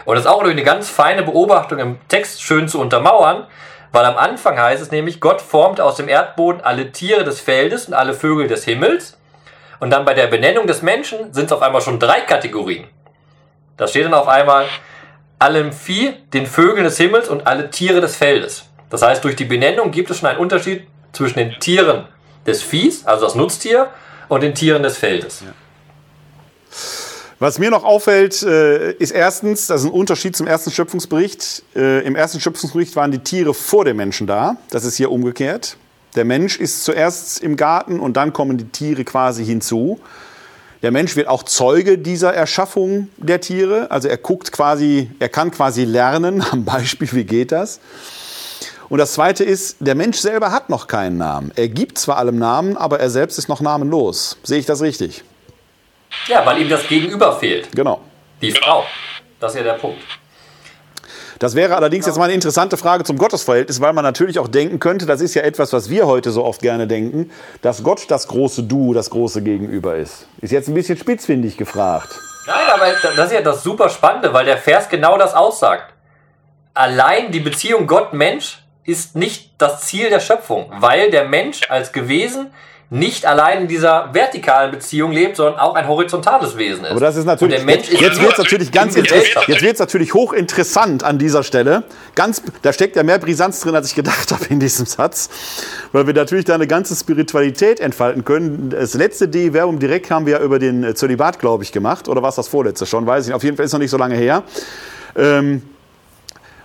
[0.04, 3.46] Und das ist auch durch eine ganz feine Beobachtung im Text schön zu untermauern,
[3.92, 7.86] weil am Anfang heißt es nämlich, Gott formt aus dem Erdboden alle Tiere des Feldes
[7.86, 9.16] und alle Vögel des Himmels.
[9.84, 12.86] Und dann bei der Benennung des Menschen sind es auf einmal schon drei Kategorien.
[13.76, 14.64] Da steht dann auf einmal
[15.38, 18.64] allem Vieh, den Vögeln des Himmels und alle Tiere des Feldes.
[18.88, 22.06] Das heißt, durch die Benennung gibt es schon einen Unterschied zwischen den Tieren
[22.46, 23.90] des Viehs, also das Nutztier,
[24.28, 25.44] und den Tieren des Feldes.
[27.38, 31.62] Was mir noch auffällt, äh, ist erstens, das ist ein Unterschied zum ersten Schöpfungsbericht.
[31.76, 34.56] Äh, Im ersten Schöpfungsbericht waren die Tiere vor dem Menschen da.
[34.70, 35.76] Das ist hier umgekehrt.
[36.14, 40.00] Der Mensch ist zuerst im Garten und dann kommen die Tiere quasi hinzu.
[40.82, 43.90] Der Mensch wird auch Zeuge dieser Erschaffung der Tiere.
[43.90, 47.80] Also er guckt quasi, er kann quasi lernen am Beispiel, wie geht das.
[48.88, 51.52] Und das Zweite ist, der Mensch selber hat noch keinen Namen.
[51.56, 54.36] Er gibt zwar allem Namen, aber er selbst ist noch namenlos.
[54.42, 55.24] Sehe ich das richtig?
[56.28, 57.72] Ja, weil ihm das Gegenüber fehlt.
[57.74, 58.00] Genau.
[58.40, 58.84] Die Frau.
[59.40, 59.98] Das ist ja der Punkt.
[61.38, 64.78] Das wäre allerdings jetzt mal eine interessante Frage zum Gottesverhältnis, weil man natürlich auch denken
[64.80, 67.30] könnte, das ist ja etwas, was wir heute so oft gerne denken,
[67.62, 70.26] dass Gott das große Du, das große Gegenüber ist.
[70.40, 72.18] Ist jetzt ein bisschen spitzfindig gefragt.
[72.46, 75.92] Nein, aber das ist ja das super Spannende, weil der Vers genau das aussagt.
[76.74, 82.52] Allein die Beziehung Gott-Mensch ist nicht das Ziel der Schöpfung, weil der Mensch als Gewesen
[82.90, 86.90] nicht allein in dieser vertikalen Beziehung lebt, sondern auch ein horizontales Wesen ist.
[86.90, 89.74] Aber das ist natürlich, der Mensch jetzt, jetzt wird es natürlich ganz interessant, jetzt wird
[89.74, 91.84] es natürlich hochinteressant an dieser Stelle.
[92.14, 95.28] Ganz, da steckt ja mehr Brisanz drin, als ich gedacht habe in diesem Satz,
[95.92, 98.70] weil wir natürlich da eine ganze Spiritualität entfalten können.
[98.70, 102.28] Das letzte D-Verbum direkt haben wir ja über den Zölibat, glaube ich, gemacht, oder war
[102.28, 103.36] es das vorletzte schon, weiß ich nicht.
[103.36, 104.42] Auf jeden Fall ist noch nicht so lange her.
[105.16, 105.62] Ähm,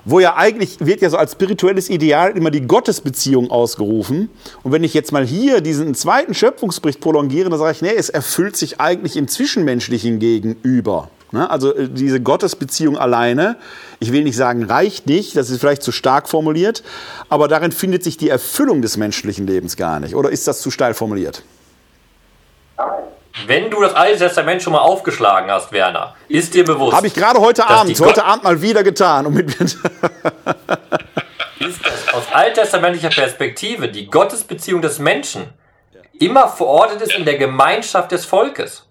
[0.05, 4.29] wo ja eigentlich wird ja so als spirituelles Ideal immer die Gottesbeziehung ausgerufen.
[4.63, 8.09] Und wenn ich jetzt mal hier diesen zweiten Schöpfungsbericht prolongiere, dann sage ich, nee, es
[8.09, 11.09] erfüllt sich eigentlich im Zwischenmenschlichen Gegenüber.
[11.31, 11.49] Ne?
[11.49, 13.57] Also äh, diese Gottesbeziehung alleine,
[13.99, 16.83] ich will nicht sagen, reicht nicht, das ist vielleicht zu stark formuliert,
[17.29, 20.15] aber darin findet sich die Erfüllung des menschlichen Lebens gar nicht.
[20.15, 21.43] Oder ist das zu steil formuliert?
[23.45, 26.95] Wenn du das Alte Testament schon mal aufgeschlagen hast, Werner, ist dir bewusst.
[26.95, 29.25] Habe ich gerade heute Abend, heute Abend mal wieder getan.
[29.25, 29.55] Um ist
[31.59, 35.53] das aus alttestamentlicher Perspektive die Gottesbeziehung des Menschen
[36.19, 38.85] immer verortet ist in der Gemeinschaft des Volkes.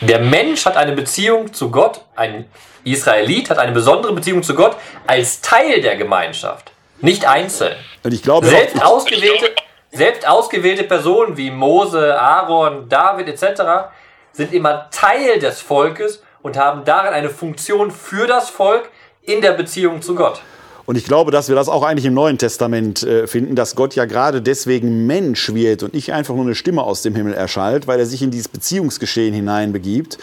[0.00, 2.44] Der Mensch hat eine Beziehung zu Gott, ein
[2.84, 7.76] Israelit hat eine besondere Beziehung zu Gott als Teil der Gemeinschaft, nicht einzeln.
[8.04, 9.50] Und ich glaube, selbst ausgewählte,
[9.90, 13.90] selbst ausgewählte Personen wie Mose, Aaron, David etc.
[14.32, 18.90] sind immer Teil des Volkes und haben darin eine Funktion für das Volk
[19.22, 20.40] in der Beziehung zu Gott.
[20.86, 23.94] Und ich glaube, dass wir das auch eigentlich im Neuen Testament äh, finden, dass Gott
[23.94, 27.86] ja gerade deswegen Mensch wird und nicht einfach nur eine Stimme aus dem Himmel erschallt,
[27.86, 30.16] weil er sich in dieses Beziehungsgeschehen hineinbegibt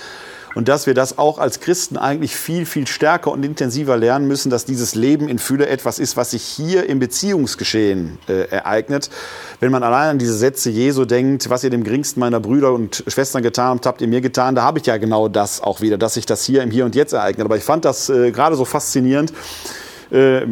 [0.56, 4.50] und dass wir das auch als Christen eigentlich viel, viel stärker und intensiver lernen müssen,
[4.50, 9.10] dass dieses Leben in Fülle etwas ist, was sich hier im Beziehungsgeschehen äh, ereignet.
[9.60, 13.04] Wenn man allein an diese Sätze Jesu denkt, was ihr dem geringsten meiner Brüder und
[13.08, 15.98] Schwestern getan habt, habt ihr mir getan, da habe ich ja genau das auch wieder,
[15.98, 17.46] dass sich das hier im Hier und Jetzt ereignet.
[17.46, 19.34] Aber ich fand das äh, gerade so faszinierend.
[20.12, 20.46] Äh,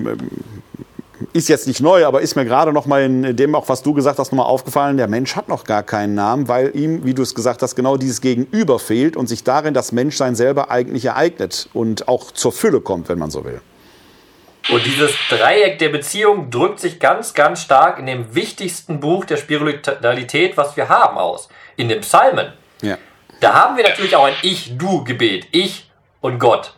[1.34, 3.94] ist jetzt nicht neu, aber ist mir gerade noch mal in dem auch, was du
[3.94, 4.98] gesagt hast, noch mal aufgefallen.
[4.98, 7.98] Der Mensch hat noch gar keinen Namen, weil ihm, wie du es gesagt hast, genau
[7.98, 12.82] dieses Gegenüber fehlt und sich darin das Menschsein selber eigentlich ereignet und auch zur Fülle
[12.82, 13.62] kommt, wenn man so will.
[14.70, 19.38] Und dieses Dreieck der Beziehung drückt sich ganz, ganz stark in dem wichtigsten Buch der
[19.38, 21.50] Spiritualität, was wir haben, aus.
[21.76, 22.54] In den Psalmen.
[22.82, 22.98] Ja.
[23.42, 25.48] Da haben wir natürlich auch ein Ich-Du-Gebet.
[25.52, 25.90] Ich
[26.22, 26.74] und Gott.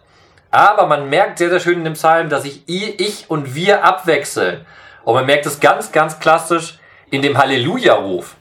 [0.56, 4.66] Aber man merkt sehr, sehr schön in dem Psalm, dass sich ich und wir abwechseln.
[5.04, 6.80] Und man merkt es ganz, ganz klassisch
[7.12, 8.36] in dem Halleluja-Ruf.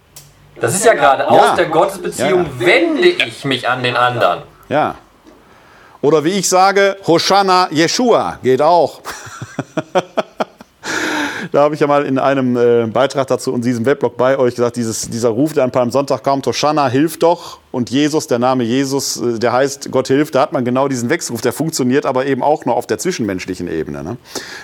[0.61, 1.29] Das ist ja gerade ja.
[1.29, 2.67] aus der Gottesbeziehung ja, ja.
[2.67, 4.43] wende ich mich an den anderen.
[4.69, 4.95] Ja.
[6.03, 9.01] Oder wie ich sage, Hoshana Yeshua geht auch.
[11.55, 14.57] Da habe ich ja mal in einem äh, Beitrag dazu in diesem Weblog bei euch
[14.57, 17.61] gesagt, dieses, dieser Ruf, der ein paar am Sonntag kam, Toshana, hilf doch.
[17.71, 21.11] Und Jesus, der Name Jesus, äh, der heißt Gott hilft, da hat man genau diesen
[21.11, 24.03] Wechselruf, der funktioniert aber eben auch nur auf der zwischenmenschlichen Ebene.
[24.03, 24.17] Ne?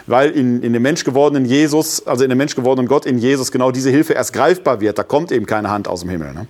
[0.09, 3.91] Weil in, in dem menschgewordenen Jesus, also in dem menschgewordenen Gott in Jesus genau diese
[3.91, 4.99] Hilfe erst greifbar wird.
[4.99, 6.35] Da kommt eben keine Hand aus dem Himmel.
[6.35, 6.49] Ne?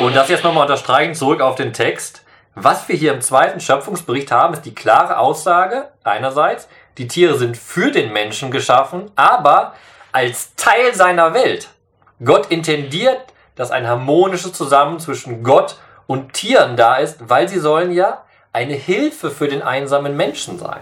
[0.00, 2.20] Und das jetzt nochmal unterstreichen, zurück auf den Text.
[2.56, 6.68] Was wir hier im zweiten Schöpfungsbericht haben, ist die klare Aussage einerseits,
[6.98, 9.74] die Tiere sind für den Menschen geschaffen, aber
[10.12, 11.68] als Teil seiner Welt.
[12.24, 13.18] Gott intendiert,
[13.56, 15.76] dass ein harmonisches Zusammen zwischen Gott
[16.06, 20.80] und Tieren da ist, weil sie sollen ja eine Hilfe für den einsamen Menschen sein.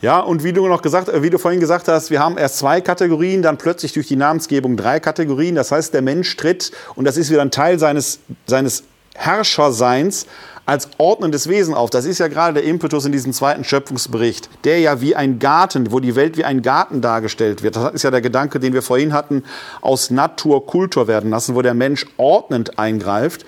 [0.00, 2.58] Ja, und wie du noch gesagt, äh, wie du vorhin gesagt hast, wir haben erst
[2.58, 5.54] zwei Kategorien, dann plötzlich durch die Namensgebung drei Kategorien.
[5.54, 8.84] Das heißt, der Mensch tritt, und das ist wieder ein Teil seines, seines
[9.14, 10.26] Herrscherseins,
[10.66, 11.90] als ordnendes Wesen auf.
[11.90, 15.92] Das ist ja gerade der Impetus in diesem zweiten Schöpfungsbericht, der ja wie ein Garten,
[15.92, 17.76] wo die Welt wie ein Garten dargestellt wird.
[17.76, 19.44] Das ist ja der Gedanke, den wir vorhin hatten,
[19.80, 23.44] aus Natur Kultur werden lassen, wo der Mensch ordnend eingreift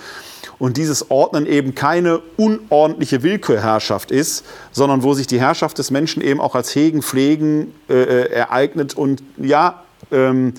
[0.59, 6.23] und dieses Ordnen eben keine unordentliche Willkürherrschaft ist, sondern wo sich die Herrschaft des Menschen
[6.23, 10.55] eben auch als Hegen, Pflegen äh, äh, ereignet und ja, ähm,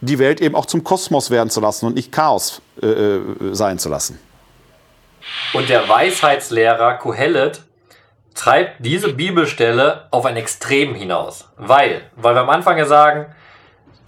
[0.00, 3.20] die Welt eben auch zum Kosmos werden zu lassen und nicht Chaos äh, äh
[3.52, 4.18] sein zu lassen.
[5.52, 7.62] Und der Weisheitslehrer Kohelet
[8.34, 11.50] treibt diese Bibelstelle auf ein Extrem hinaus.
[11.56, 13.34] Weil, weil wir am Anfang ja sagen,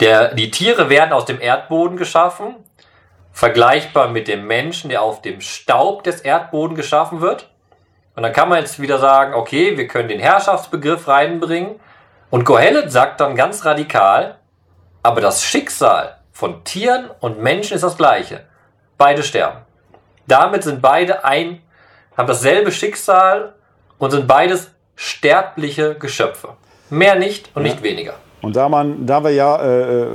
[0.01, 2.57] der, die Tiere werden aus dem Erdboden geschaffen
[3.39, 7.49] vergleichbar mit dem Menschen, der auf dem Staub des Erdbodens geschaffen wird.
[8.17, 11.79] Und dann kann man jetzt wieder sagen, okay, wir können den Herrschaftsbegriff reinbringen.
[12.31, 14.39] Und Kohelet sagt dann ganz radikal,
[15.05, 18.45] aber das Schicksal von Tieren und Menschen ist das gleiche.
[18.97, 19.59] Beide sterben.
[20.29, 21.61] Damit sind beide ein,
[22.17, 23.55] haben dasselbe Schicksal
[23.97, 26.51] und sind beides sterbliche Geschöpfe.
[26.91, 27.73] Mehr nicht und ja.
[27.73, 28.15] nicht weniger.
[28.43, 30.07] Und da, man, da wir ja äh, äh,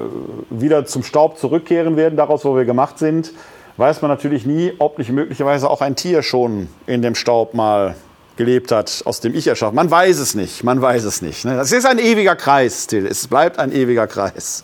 [0.50, 3.34] wieder zum Staub zurückkehren werden, daraus, wo wir gemacht sind,
[3.78, 7.96] weiß man natürlich nie, ob nicht möglicherweise auch ein Tier schon in dem Staub mal
[8.38, 9.76] gelebt hat, aus dem ich erschaffen.
[9.76, 11.44] Man weiß es nicht, man weiß es nicht.
[11.44, 11.56] Ne?
[11.56, 13.06] Das ist ein ewiger Kreis, Till.
[13.06, 14.64] Es bleibt ein ewiger Kreis.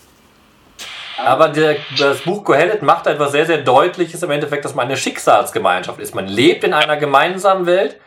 [1.25, 4.97] Aber der, das Buch Kohelet macht etwas sehr, sehr Deutliches im Endeffekt, dass man eine
[4.97, 6.15] Schicksalsgemeinschaft ist.
[6.15, 7.97] Man lebt in einer gemeinsamen Welt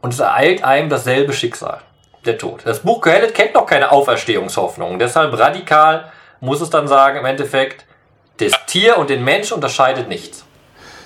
[0.00, 1.80] und es ereilt einem dasselbe Schicksal
[2.24, 2.62] der Tod.
[2.64, 4.98] Das Buch Kohelet kennt noch keine Auferstehungshoffnung.
[4.98, 6.10] Deshalb radikal
[6.40, 7.84] muss es dann sagen, im Endeffekt,
[8.38, 10.44] das Tier und den Mensch unterscheidet nichts.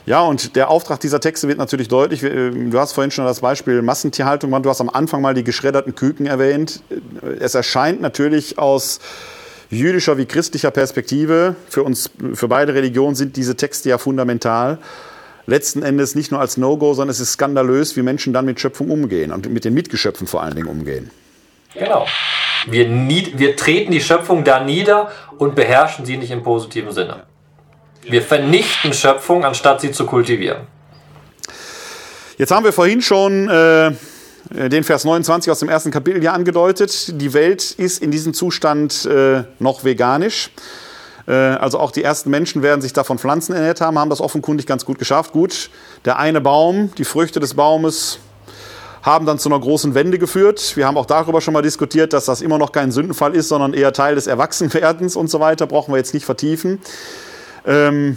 [0.07, 2.23] Ja, und der Auftrag dieser Texte wird natürlich deutlich.
[2.23, 4.65] Äh, du hast vorhin schon das Beispiel Massentierhaltung gemacht.
[4.65, 6.81] Du hast am Anfang mal die geschredderten Küken erwähnt.
[7.41, 9.01] Es erscheint natürlich aus
[9.71, 14.79] jüdischer wie christlicher Perspektive, für uns, für beide Religionen sind diese Texte ja fundamental
[15.47, 18.91] letzten Endes nicht nur als No-Go, sondern es ist skandalös, wie Menschen dann mit Schöpfung
[18.91, 21.11] umgehen und mit den Mitgeschöpfen vor allen Dingen umgehen.
[21.75, 22.07] Genau.
[22.67, 27.23] Wir, wir treten die Schöpfung da nieder und beherrschen sie nicht im positiven Sinne.
[28.03, 30.67] Wir vernichten Schöpfung, anstatt sie zu kultivieren.
[32.37, 33.93] Jetzt haben wir vorhin schon äh,
[34.51, 37.21] den Vers 29 aus dem ersten Kapitel hier angedeutet.
[37.21, 40.51] Die Welt ist in diesem Zustand äh, noch veganisch.
[41.27, 44.67] Äh, also auch die ersten Menschen werden sich davon Pflanzen ernährt haben, haben das offenkundig
[44.67, 45.33] ganz gut geschafft.
[45.33, 45.71] Gut,
[46.05, 48.19] der eine Baum, die Früchte des Baumes
[49.03, 50.77] haben dann zu einer großen Wende geführt.
[50.77, 53.73] Wir haben auch darüber schon mal diskutiert, dass das immer noch kein Sündenfall ist, sondern
[53.73, 55.67] eher Teil des Erwachsenwerdens und so weiter.
[55.67, 56.81] Brauchen wir jetzt nicht vertiefen.
[57.67, 58.17] Ähm,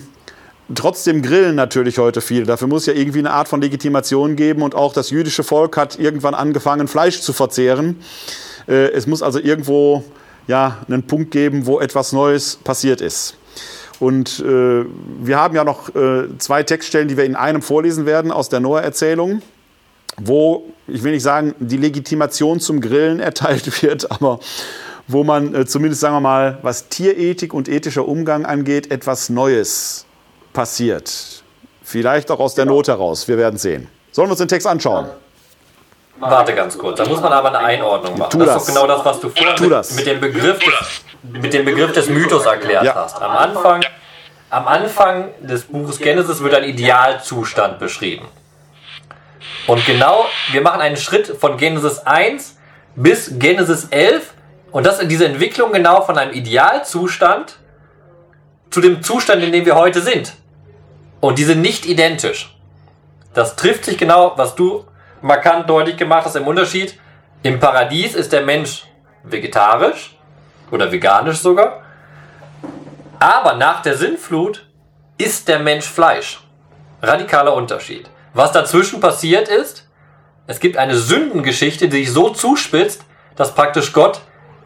[0.76, 2.46] trotzdem grillen natürlich heute viele.
[2.46, 6.00] Dafür muss ja irgendwie eine Art von Legitimation geben und auch das jüdische Volk hat
[6.00, 8.02] irgendwann angefangen, Fleisch zu verzehren.
[8.68, 10.04] Äh, es muss also irgendwo
[10.48, 13.36] ja, einen Punkt geben, wo etwas Neues passiert ist.
[14.00, 14.86] Und äh,
[15.22, 18.60] wir haben ja noch äh, zwei Textstellen, die wir in einem vorlesen werden aus der
[18.60, 19.42] Noah-Erzählung,
[20.18, 24.40] wo, ich will nicht sagen, die Legitimation zum Grillen erteilt wird, aber
[25.08, 30.06] wo man äh, zumindest, sagen wir mal, was Tierethik und ethischer Umgang angeht, etwas Neues
[30.54, 31.44] passiert.
[31.84, 32.78] Vielleicht auch aus der genau.
[32.78, 33.28] Not heraus.
[33.28, 33.88] Wir werden sehen.
[34.12, 35.10] Sollen wir uns den Text anschauen?
[36.20, 38.30] Warte ganz kurz, da muss man aber eine Einordnung machen.
[38.30, 41.02] Tu das, das ist doch genau das, was du vorhin mit, mit, dem Begriff des,
[41.24, 42.94] mit dem Begriff des Mythos erklärt ja.
[42.94, 43.20] hast.
[43.20, 43.84] Am Anfang,
[44.52, 48.28] am Anfang des Buches Genesis wird ein Idealzustand beschrieben.
[49.66, 52.58] Und genau, wir machen einen Schritt von Genesis 1
[52.96, 54.34] bis Genesis 11
[54.72, 57.58] und das in diese Entwicklung genau von einem Idealzustand
[58.70, 60.34] zu dem Zustand, in dem wir heute sind.
[61.22, 62.58] Und die sind nicht identisch.
[63.34, 64.86] Das trifft sich genau, was du
[65.22, 67.00] markant deutlich gemacht hast im Unterschied.
[67.44, 68.86] Im Paradies ist der Mensch
[69.24, 70.18] vegetarisch
[70.72, 71.84] oder veganisch sogar.
[73.20, 74.68] Aber nach der Sintflut
[75.18, 76.42] isst der Mensch Fleisch.
[77.02, 78.10] Radikaler Unterschied.
[78.34, 79.88] Was dazwischen passiert ist,
[80.48, 83.06] es gibt eine Sündengeschichte, die sich so zuspitzt,
[83.36, 84.22] dass praktisch Gott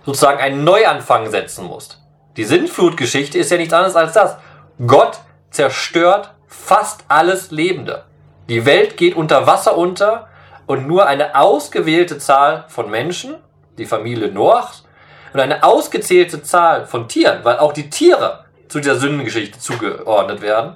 [0.06, 2.02] sozusagen einen Neuanfang setzen muss.
[2.38, 4.38] Die Sintflutgeschichte ist ja nichts anderes als das.
[4.86, 5.20] Gott
[5.52, 8.04] zerstört fast alles Lebende.
[8.50, 10.28] Die Welt geht unter Wasser unter
[10.66, 13.36] und nur eine ausgewählte Zahl von Menschen,
[13.78, 14.84] die Familie Noachs,
[15.34, 20.76] und eine ausgezählte Zahl von Tieren, weil auch die Tiere zu dieser Sündengeschichte zugeordnet werden,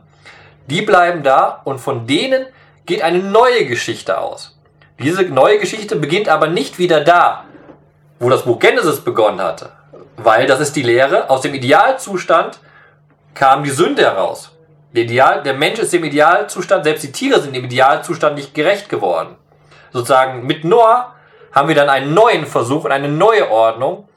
[0.68, 2.46] die bleiben da und von denen
[2.86, 4.60] geht eine neue Geschichte aus.
[5.00, 7.46] Diese neue Geschichte beginnt aber nicht wieder da,
[8.20, 9.72] wo das Buch Genesis begonnen hatte,
[10.18, 12.60] weil das ist die Lehre aus dem Idealzustand
[13.34, 14.52] kam die Sünde heraus.
[14.96, 18.90] Der, Ideal, der Mensch ist dem Idealzustand, selbst die Tiere sind dem Idealzustand nicht gerecht
[18.90, 19.36] geworden.
[19.94, 21.14] Sozusagen mit Noah
[21.52, 24.08] haben wir dann einen neuen Versuch und eine neue Ordnung,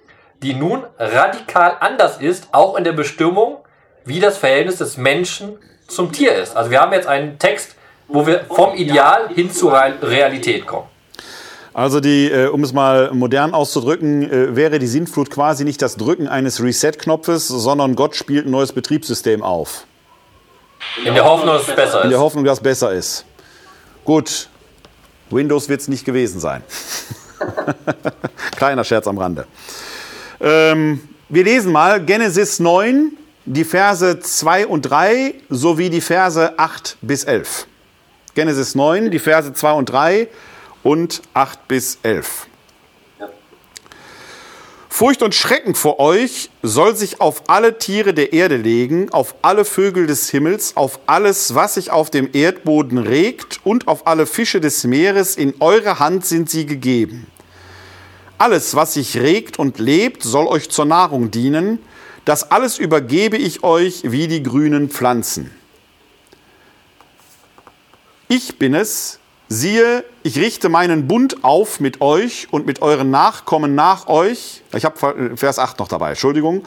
[0.43, 3.59] die nun radikal anders ist, auch in der Bestimmung,
[4.05, 5.59] wie das Verhältnis des Menschen
[5.89, 6.57] zum Tier ist.
[6.57, 7.77] Also wir haben jetzt einen Text,
[8.09, 10.89] wo wir vom Ideal hin zur Realität kommen.
[11.75, 15.97] Also die, äh, um es mal modern auszudrücken, äh, wäre die Sintflut quasi nicht das
[15.97, 19.87] Drücken eines Reset-Knopfes, sondern Gott spielt ein neues Betriebssystem auf.
[21.05, 22.05] In der Hoffnung, dass es besser ist.
[22.05, 23.25] In der Hoffnung, dass es besser ist.
[24.05, 24.49] Gut,
[25.31, 26.63] Windows wird es nicht gewesen sein.
[28.57, 29.47] Kleiner Scherz am Rande.
[30.41, 33.13] Ähm, wir lesen mal Genesis 9,
[33.45, 37.67] die Verse 2 und 3 sowie die Verse 8 bis 11.
[38.35, 40.29] Genesis 9, die Verse 2 und 3
[40.83, 42.47] und 8 bis 11.
[44.95, 49.65] Furcht und Schrecken vor euch soll sich auf alle Tiere der Erde legen, auf alle
[49.65, 54.61] Vögel des Himmels, auf alles, was sich auf dem Erdboden regt und auf alle Fische
[54.61, 55.37] des Meeres.
[55.37, 57.27] In eure Hand sind sie gegeben.
[58.37, 61.79] Alles, was sich regt und lebt, soll euch zur Nahrung dienen.
[62.27, 65.51] Das alles übergebe ich euch wie die grünen Pflanzen.
[68.29, 69.21] Ich bin es,
[69.53, 74.63] Siehe, ich richte meinen Bund auf mit euch und mit euren Nachkommen nach euch.
[74.75, 76.65] Ich habe Vers 8 noch dabei, Entschuldigung.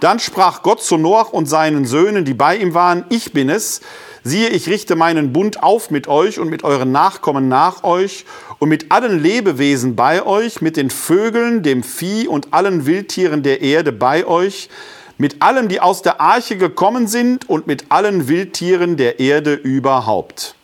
[0.00, 3.82] Dann sprach Gott zu Noach und seinen Söhnen, die bei ihm waren, ich bin es.
[4.24, 8.24] Siehe, ich richte meinen Bund auf mit euch und mit euren Nachkommen nach euch
[8.58, 13.60] und mit allen Lebewesen bei euch, mit den Vögeln, dem Vieh und allen Wildtieren der
[13.60, 14.70] Erde bei euch,
[15.18, 20.54] mit allen, die aus der Arche gekommen sind und mit allen Wildtieren der Erde überhaupt.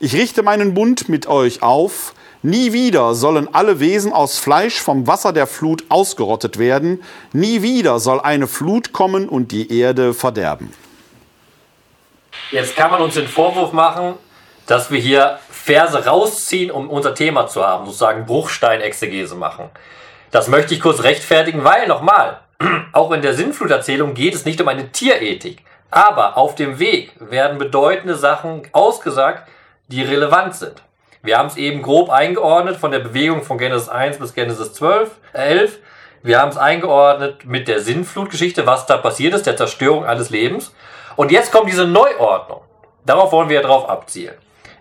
[0.00, 2.14] Ich richte meinen Bund mit euch auf.
[2.42, 7.02] Nie wieder sollen alle Wesen aus Fleisch vom Wasser der Flut ausgerottet werden.
[7.32, 10.72] Nie wieder soll eine Flut kommen und die Erde verderben.
[12.52, 14.14] Jetzt kann man uns den Vorwurf machen,
[14.66, 19.68] dass wir hier Verse rausziehen, um unser Thema zu haben, sozusagen Bruchsteinexegese machen.
[20.30, 22.38] Das möchte ich kurz rechtfertigen, weil nochmal,
[22.92, 25.64] auch in der Sinnfluterzählung geht es nicht um eine Tierethik.
[25.90, 29.48] Aber auf dem Weg werden bedeutende Sachen ausgesagt,
[29.88, 30.82] die relevant sind.
[31.22, 35.10] Wir haben es eben grob eingeordnet von der Bewegung von Genesis 1 bis Genesis 12,
[35.32, 35.78] äh 11.
[36.22, 40.74] Wir haben es eingeordnet mit der Sinnflutgeschichte, was da passiert ist, der Zerstörung alles Lebens.
[41.16, 42.60] Und jetzt kommt diese Neuordnung.
[43.04, 44.36] Darauf wollen wir ja drauf abzielen.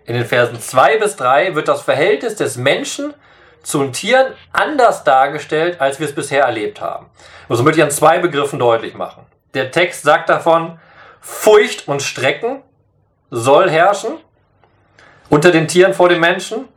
[0.05, 3.14] In den Versen 2 bis 3 wird das Verhältnis des Menschen
[3.64, 7.08] zu den Tieren anders dargestellt, als wir es bisher erlebt haben.
[7.47, 9.26] Und so möchte ich an zwei Begriffen deutlich machen.
[9.53, 10.80] Der Text sagt davon,
[11.20, 12.62] Furcht und Strecken
[13.30, 14.18] soll herrschen
[15.30, 16.67] unter den Tieren vor den Menschen.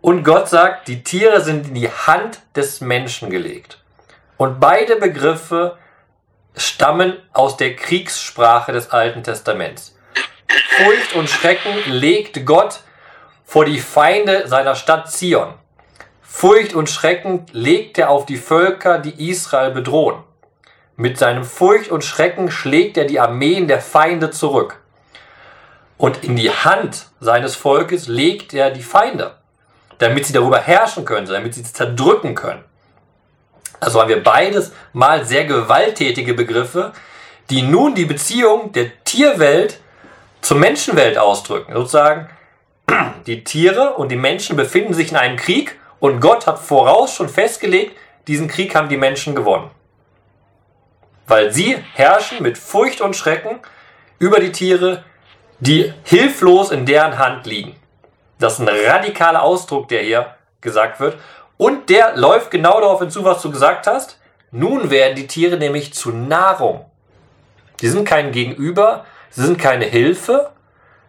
[0.00, 3.78] Und Gott sagt, die Tiere sind in die Hand des Menschen gelegt.
[4.36, 5.78] Und beide Begriffe
[6.56, 9.96] stammen aus der Kriegssprache des Alten Testaments.
[10.76, 12.80] Furcht und Schrecken legt Gott
[13.44, 15.54] vor die Feinde seiner Stadt Zion.
[16.22, 20.22] Furcht und Schrecken legt er auf die Völker, die Israel bedrohen.
[20.96, 24.81] Mit seinem Furcht und Schrecken schlägt er die Armeen der Feinde zurück.
[25.96, 29.36] Und in die Hand seines Volkes legt er die Feinde,
[29.98, 32.64] damit sie darüber herrschen können, damit sie zerdrücken können.
[33.78, 36.92] Also haben wir beides mal sehr gewalttätige Begriffe,
[37.50, 39.80] die nun die Beziehung der Tierwelt
[40.40, 41.72] zur Menschenwelt ausdrücken.
[41.72, 42.30] Sozusagen,
[43.26, 47.28] die Tiere und die Menschen befinden sich in einem Krieg und Gott hat voraus schon
[47.28, 47.96] festgelegt,
[48.28, 49.70] diesen Krieg haben die Menschen gewonnen.
[51.26, 53.60] Weil sie herrschen mit Furcht und Schrecken
[54.18, 55.04] über die Tiere,
[55.62, 57.76] die hilflos in deren Hand liegen.
[58.40, 61.16] Das ist ein radikaler Ausdruck, der hier gesagt wird.
[61.56, 64.18] Und der läuft genau darauf hinzu, was du gesagt hast.
[64.50, 66.86] Nun werden die Tiere nämlich zu Nahrung.
[67.80, 70.50] Sie sind kein Gegenüber, sie sind keine Hilfe,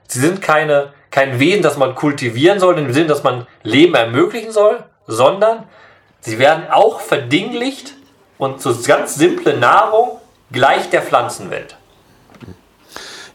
[0.07, 4.51] sie sind keine, kein Wesen, das man kultivieren soll, im Sinne, dass man Leben ermöglichen
[4.51, 5.63] soll, sondern
[6.19, 7.95] sie werden auch verdinglicht
[8.37, 10.19] und zu ganz simple Nahrung
[10.51, 11.75] gleich der Pflanzenwelt.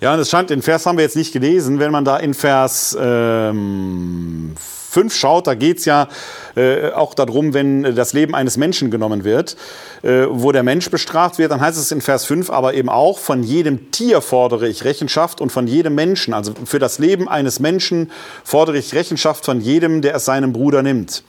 [0.01, 1.81] Ja, und es scheint, den Vers haben wir jetzt nicht gelesen.
[1.81, 4.55] Wenn man da in Vers ähm,
[4.91, 6.09] 5 schaut, da geht's ja
[6.55, 9.57] äh, auch darum, wenn das Leben eines Menschen genommen wird,
[10.03, 13.19] äh, wo der Mensch bestraft wird, dann heißt es in Vers 5 aber eben auch,
[13.19, 16.33] von jedem Tier fordere ich Rechenschaft und von jedem Menschen.
[16.33, 18.13] Also für das Leben eines Menschen
[18.45, 21.25] fordere ich Rechenschaft von jedem, der es seinem Bruder nimmt.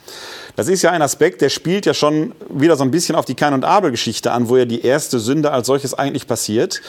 [0.59, 3.33] Das ist ja ein Aspekt, der spielt ja schon wieder so ein bisschen auf die
[3.33, 6.81] Kain- und Abel-Geschichte an, wo ja die erste Sünde als solches eigentlich passiert.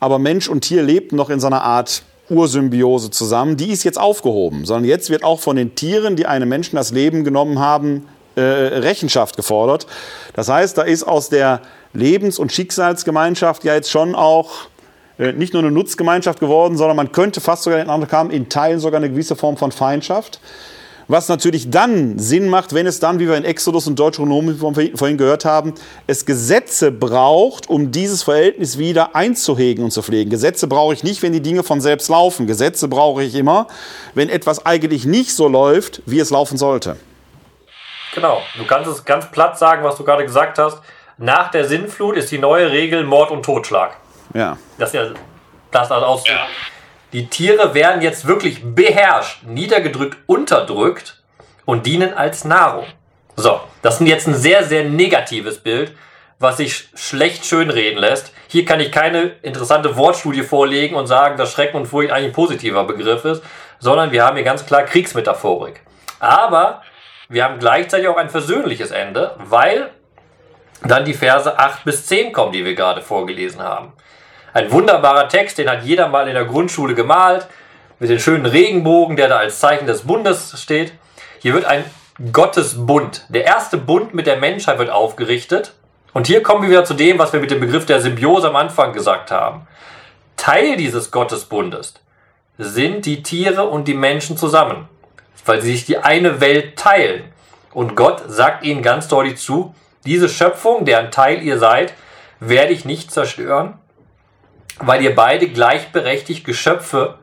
[0.00, 3.58] Aber Mensch und Tier lebten noch in so einer Art Ursymbiose zusammen.
[3.58, 6.90] Die ist jetzt aufgehoben, sondern jetzt wird auch von den Tieren, die einem Menschen das
[6.90, 9.86] Leben genommen haben, äh, Rechenschaft gefordert.
[10.32, 11.60] Das heißt, da ist aus der
[11.92, 14.52] Lebens- und Schicksalsgemeinschaft ja jetzt schon auch
[15.18, 18.48] äh, nicht nur eine Nutzgemeinschaft geworden, sondern man könnte fast sogar in andere kamen, in
[18.48, 20.40] Teilen sogar eine gewisse Form von Feindschaft.
[21.10, 24.54] Was natürlich dann Sinn macht, wenn es dann, wie wir in Exodus und Deuteronomie
[24.94, 25.72] vorhin gehört haben,
[26.06, 30.28] es Gesetze braucht, um dieses Verhältnis wieder einzuhegen und zu pflegen.
[30.28, 32.46] Gesetze brauche ich nicht, wenn die Dinge von selbst laufen.
[32.46, 33.68] Gesetze brauche ich immer,
[34.12, 36.96] wenn etwas eigentlich nicht so läuft, wie es laufen sollte.
[38.14, 40.78] Genau, du kannst es ganz platt sagen, was du gerade gesagt hast.
[41.16, 43.96] Nach der Sinnflut ist die neue Regel Mord und Totschlag.
[44.34, 44.58] Ja.
[44.76, 45.06] Das ist ja
[45.70, 46.36] das als Ausdruck.
[46.36, 46.46] Ja.
[47.12, 51.22] Die Tiere werden jetzt wirklich beherrscht, niedergedrückt, unterdrückt
[51.64, 52.86] und dienen als Nahrung.
[53.34, 55.92] So, das ist jetzt ein sehr, sehr negatives Bild,
[56.38, 58.32] was sich schlecht schönreden lässt.
[58.46, 62.32] Hier kann ich keine interessante Wortstudie vorlegen und sagen, dass Schrecken und Furcht eigentlich ein
[62.32, 63.42] positiver Begriff ist,
[63.78, 65.80] sondern wir haben hier ganz klar Kriegsmetaphorik.
[66.20, 66.82] Aber
[67.28, 69.90] wir haben gleichzeitig auch ein versöhnliches Ende, weil
[70.82, 73.92] dann die Verse 8 bis 10 kommen, die wir gerade vorgelesen haben.
[74.52, 77.46] Ein wunderbarer Text, den hat jeder mal in der Grundschule gemalt,
[77.98, 80.92] mit den schönen Regenbogen, der da als Zeichen des Bundes steht.
[81.40, 81.84] Hier wird ein
[82.32, 85.74] Gottesbund, der erste Bund mit der Menschheit wird aufgerichtet.
[86.12, 88.56] Und hier kommen wir wieder zu dem, was wir mit dem Begriff der Symbiose am
[88.56, 89.66] Anfang gesagt haben.
[90.36, 91.94] Teil dieses Gottesbundes
[92.56, 94.88] sind die Tiere und die Menschen zusammen,
[95.44, 97.24] weil sie sich die eine Welt teilen.
[97.72, 99.74] Und Gott sagt ihnen ganz deutlich zu,
[100.04, 101.92] diese Schöpfung, deren Teil ihr seid,
[102.40, 103.78] werde ich nicht zerstören,
[104.80, 107.14] weil ihr beide gleichberechtigt Geschöpfe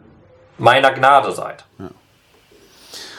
[0.58, 1.66] meiner Gnade seid.
[1.80, 1.90] Ja.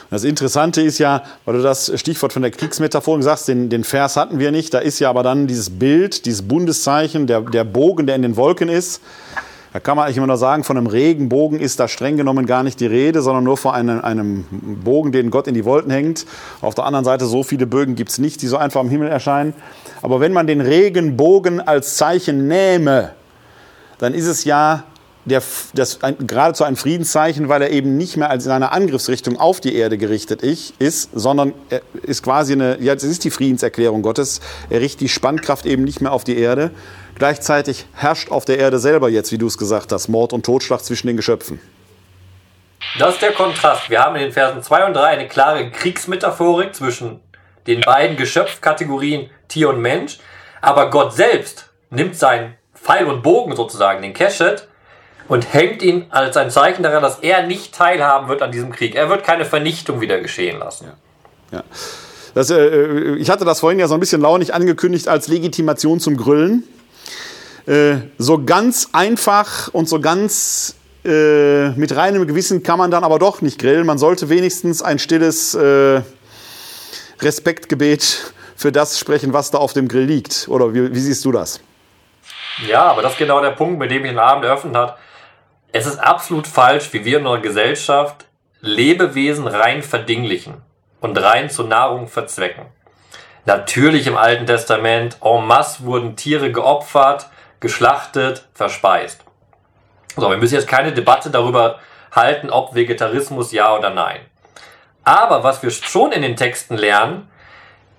[0.09, 4.15] Das Interessante ist ja, weil du das Stichwort von der Kriegsmetaphorik sagst, den, den Vers
[4.15, 8.07] hatten wir nicht, da ist ja aber dann dieses Bild, dieses Bundeszeichen, der, der Bogen,
[8.07, 9.01] der in den Wolken ist.
[9.73, 12.63] Da kann man eigentlich immer nur sagen, von einem Regenbogen ist da streng genommen gar
[12.63, 16.25] nicht die Rede, sondern nur von einem, einem Bogen, den Gott in die Wolken hängt.
[16.61, 19.09] Auf der anderen Seite, so viele Bögen gibt es nicht, die so einfach am Himmel
[19.09, 19.53] erscheinen.
[20.01, 23.11] Aber wenn man den Regenbogen als Zeichen nähme,
[23.99, 24.83] dann ist es ja
[25.27, 25.41] der,
[25.73, 29.59] das, ein, geradezu ein Friedenszeichen, weil er eben nicht mehr als in einer Angriffsrichtung auf
[29.59, 34.39] die Erde gerichtet ist, sondern er ist quasi eine, ja, das ist die Friedenserklärung Gottes.
[34.69, 36.71] Er richtet die Spannkraft eben nicht mehr auf die Erde.
[37.15, 40.81] Gleichzeitig herrscht auf der Erde selber jetzt, wie du es gesagt hast, Mord und Totschlag
[40.81, 41.59] zwischen den Geschöpfen.
[42.99, 43.89] Das ist der Kontrast.
[43.89, 47.19] Wir haben in den Versen 2 und 3 eine klare Kriegsmetaphorik zwischen
[47.65, 50.19] den beiden Geschöpfkategorien Tier und Mensch.
[50.61, 52.55] Aber Gott selbst nimmt sein
[52.87, 54.67] Pfeil und Bogen sozusagen, den Keshet,
[55.27, 58.95] und hängt ihn als ein Zeichen daran, dass er nicht teilhaben wird an diesem Krieg.
[58.95, 60.87] Er wird keine Vernichtung wieder geschehen lassen.
[61.51, 61.57] Ja.
[61.57, 61.63] ja.
[62.33, 66.15] Das, äh, ich hatte das vorhin ja so ein bisschen launig angekündigt als Legitimation zum
[66.15, 66.63] Grüllen.
[67.65, 73.19] Äh, so ganz einfach und so ganz äh, mit reinem Gewissen kann man dann aber
[73.19, 73.85] doch nicht grillen.
[73.85, 76.01] Man sollte wenigstens ein stilles äh,
[77.19, 80.47] Respektgebet für das sprechen, was da auf dem Grill liegt.
[80.47, 81.59] Oder wie, wie siehst du das?
[82.65, 84.95] Ja, aber das ist genau der Punkt, mit dem ich den Abend eröffnet habe.
[85.71, 88.25] Es ist absolut falsch, wie wir in unserer Gesellschaft
[88.61, 90.61] Lebewesen rein verdinglichen
[90.99, 92.65] und rein zur Nahrung verzwecken.
[93.45, 97.27] Natürlich im Alten Testament en masse wurden Tiere geopfert,
[97.59, 99.23] geschlachtet, verspeist.
[100.15, 101.79] So, wir müssen jetzt keine Debatte darüber
[102.11, 104.21] halten, ob Vegetarismus ja oder nein.
[105.03, 107.29] Aber was wir schon in den Texten lernen,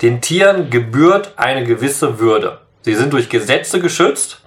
[0.02, 2.61] den Tieren gebührt eine gewisse Würde.
[2.82, 4.42] Sie sind durch Gesetze geschützt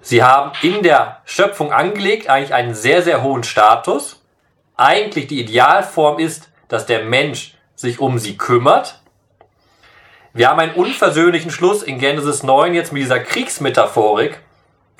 [0.00, 4.22] Sie haben in der Schöpfung angelegt eigentlich einen sehr, sehr hohen Status.
[4.76, 9.00] Eigentlich die Idealform ist, dass der Mensch sich um sie kümmert.
[10.32, 14.38] Wir haben einen unversöhnlichen Schluss in Genesis 9 jetzt mit dieser Kriegsmetaphorik,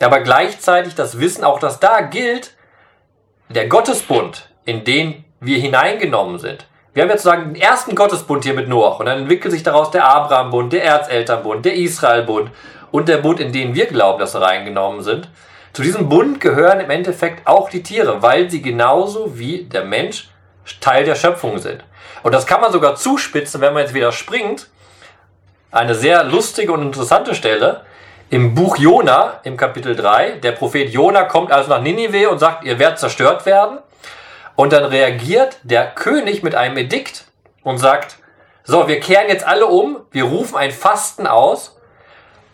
[0.00, 2.56] aber gleichzeitig das Wissen auch, dass da gilt,
[3.48, 6.66] der Gottesbund, in den wir hineingenommen sind.
[6.92, 9.92] Wir haben jetzt sozusagen den ersten Gottesbund hier mit Noach und dann entwickelt sich daraus
[9.92, 12.50] der Abrahambund, der Erzelternbund, der Israelbund
[12.90, 15.28] und der Bund, in den wir glauben, dass sie reingenommen sind.
[15.72, 20.28] Zu diesem Bund gehören im Endeffekt auch die Tiere, weil sie genauso wie der Mensch
[20.80, 21.84] Teil der Schöpfung sind.
[22.22, 24.68] Und das kann man sogar zuspitzen, wenn man jetzt wieder springt.
[25.70, 27.82] Eine sehr lustige und interessante Stelle.
[28.28, 32.64] Im Buch Jona, im Kapitel 3, der Prophet Jona kommt also nach Ninive und sagt,
[32.64, 33.78] ihr werdet zerstört werden.
[34.54, 37.24] Und dann reagiert der König mit einem Edikt
[37.62, 38.18] und sagt,
[38.62, 41.79] so, wir kehren jetzt alle um, wir rufen ein Fasten aus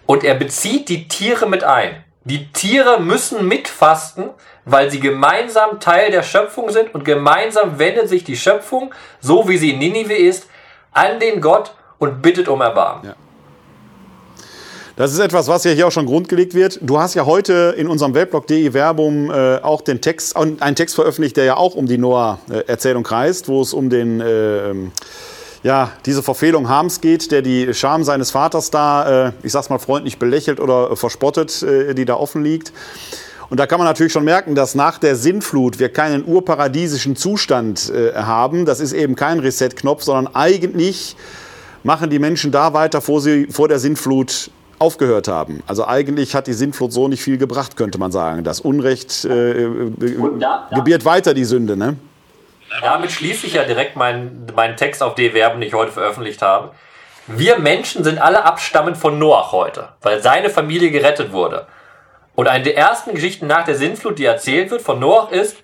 [0.06, 2.02] und er bezieht die Tiere mit ein.
[2.24, 4.30] Die Tiere müssen mitfasten,
[4.64, 9.58] weil sie gemeinsam Teil der Schöpfung sind und gemeinsam wendet sich die Schöpfung, so wie
[9.58, 10.48] sie in Ninive ist,
[10.92, 13.06] an den Gott und bittet um Erbarmen.
[13.06, 13.14] Ja.
[14.96, 16.78] Das ist etwas, was ja hier auch schon grundgelegt wird.
[16.80, 21.36] Du hast ja heute in unserem Weltblog.de Werbung äh, auch den Text, einen Text veröffentlicht,
[21.36, 24.72] der ja auch um die Noah-Erzählung kreist, wo es um den äh,
[25.66, 29.80] ja, diese Verfehlung Harms geht, der die Scham seines Vaters da, äh, ich sag's mal
[29.80, 32.72] freundlich belächelt oder verspottet, äh, die da offen liegt.
[33.50, 37.90] Und da kann man natürlich schon merken, dass nach der Sintflut wir keinen urparadiesischen Zustand
[37.90, 38.64] äh, haben.
[38.64, 41.16] Das ist eben kein Reset-Knopf, sondern eigentlich
[41.82, 45.64] machen die Menschen da weiter, wo sie vor der Sintflut aufgehört haben.
[45.66, 48.44] Also eigentlich hat die Sintflut so nicht viel gebracht, könnte man sagen.
[48.44, 49.68] Das Unrecht äh,
[50.38, 51.76] da, da, gebiert weiter die Sünde.
[51.76, 51.96] Ne?
[52.80, 56.72] Damit schließe ich ja direkt meinen, meinen Text auf D-Verben, den ich heute veröffentlicht habe.
[57.26, 61.66] Wir Menschen sind alle abstammend von Noach heute, weil seine Familie gerettet wurde.
[62.34, 65.56] Und eine der ersten Geschichten nach der Sintflut, die erzählt wird von Noach, ist,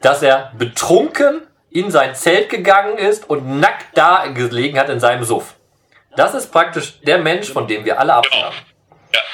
[0.00, 5.24] dass er betrunken in sein Zelt gegangen ist und nackt da gelegen hat in seinem
[5.24, 5.54] Suff.
[6.16, 8.54] Das ist praktisch der Mensch, von dem wir alle abstammen.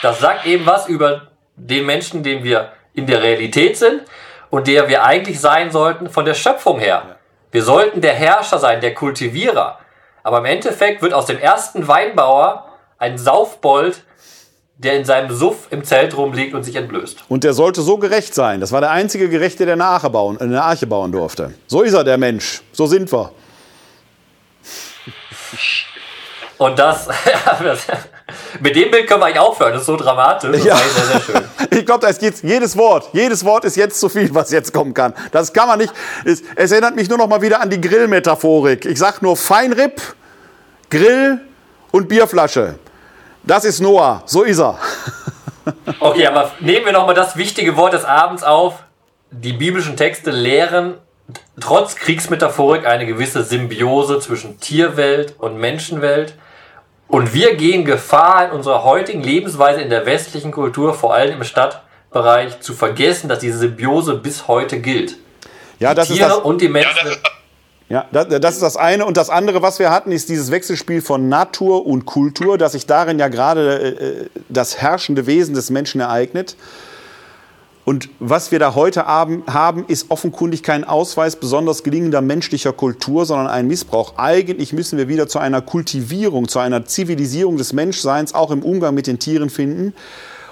[0.02, 4.02] Das sagt eben was über den Menschen, den wir in der Realität sind
[4.54, 7.16] und der wir eigentlich sein sollten von der Schöpfung her.
[7.50, 9.80] Wir sollten der Herrscher sein, der Kultivierer.
[10.22, 14.04] Aber im Endeffekt wird aus dem ersten Weinbauer ein Saufbold,
[14.76, 17.24] der in seinem Suff im Zelt rumliegt und sich entblößt.
[17.28, 18.60] Und der sollte so gerecht sein.
[18.60, 21.52] Das war der einzige Gerechte, der eine Arche bauen, eine Arche bauen durfte.
[21.66, 22.62] So ist er, der Mensch.
[22.70, 23.32] So sind wir.
[26.58, 27.08] Und das,
[28.60, 29.72] mit dem Bild können wir eigentlich aufhören.
[29.72, 30.50] Das ist so dramatisch.
[30.50, 30.76] Das ja.
[30.76, 31.44] sehr, sehr schön.
[31.78, 34.72] Ich glaube, da ist jetzt jedes Wort, jedes Wort ist jetzt zu viel, was jetzt
[34.72, 35.12] kommen kann.
[35.32, 35.92] Das kann man nicht.
[36.24, 38.86] Es, es erinnert mich nur noch mal wieder an die Grillmetaphorik.
[38.86, 40.00] Ich sag nur Feinripp,
[40.88, 41.40] Grill
[41.90, 42.76] und Bierflasche.
[43.42, 44.22] Das ist Noah.
[44.26, 44.78] So ist er.
[45.98, 48.84] Okay, aber nehmen wir noch mal das wichtige Wort des Abends auf.
[49.30, 50.98] Die biblischen Texte lehren
[51.58, 56.34] trotz Kriegsmetaphorik eine gewisse Symbiose zwischen Tierwelt und Menschenwelt.
[57.08, 61.44] Und wir gehen Gefahr in unserer heutigen Lebensweise in der westlichen Kultur, vor allem im
[61.44, 65.16] Stadtbereich, zu vergessen, dass diese Symbiose bis heute gilt.
[65.78, 67.10] Ja, das die Tiere ist das, und die Menschen.
[67.88, 69.04] Ja, das, das, ist das eine.
[69.04, 72.86] Und das andere, was wir hatten, ist dieses Wechselspiel von Natur und Kultur, dass sich
[72.86, 76.56] darin ja gerade äh, das herrschende Wesen des Menschen ereignet.
[77.84, 83.46] Und was wir da heute haben, ist offenkundig kein Ausweis besonders gelingender menschlicher Kultur, sondern
[83.46, 84.14] ein Missbrauch.
[84.16, 88.94] Eigentlich müssen wir wieder zu einer Kultivierung, zu einer Zivilisierung des Menschseins auch im Umgang
[88.94, 89.92] mit den Tieren finden.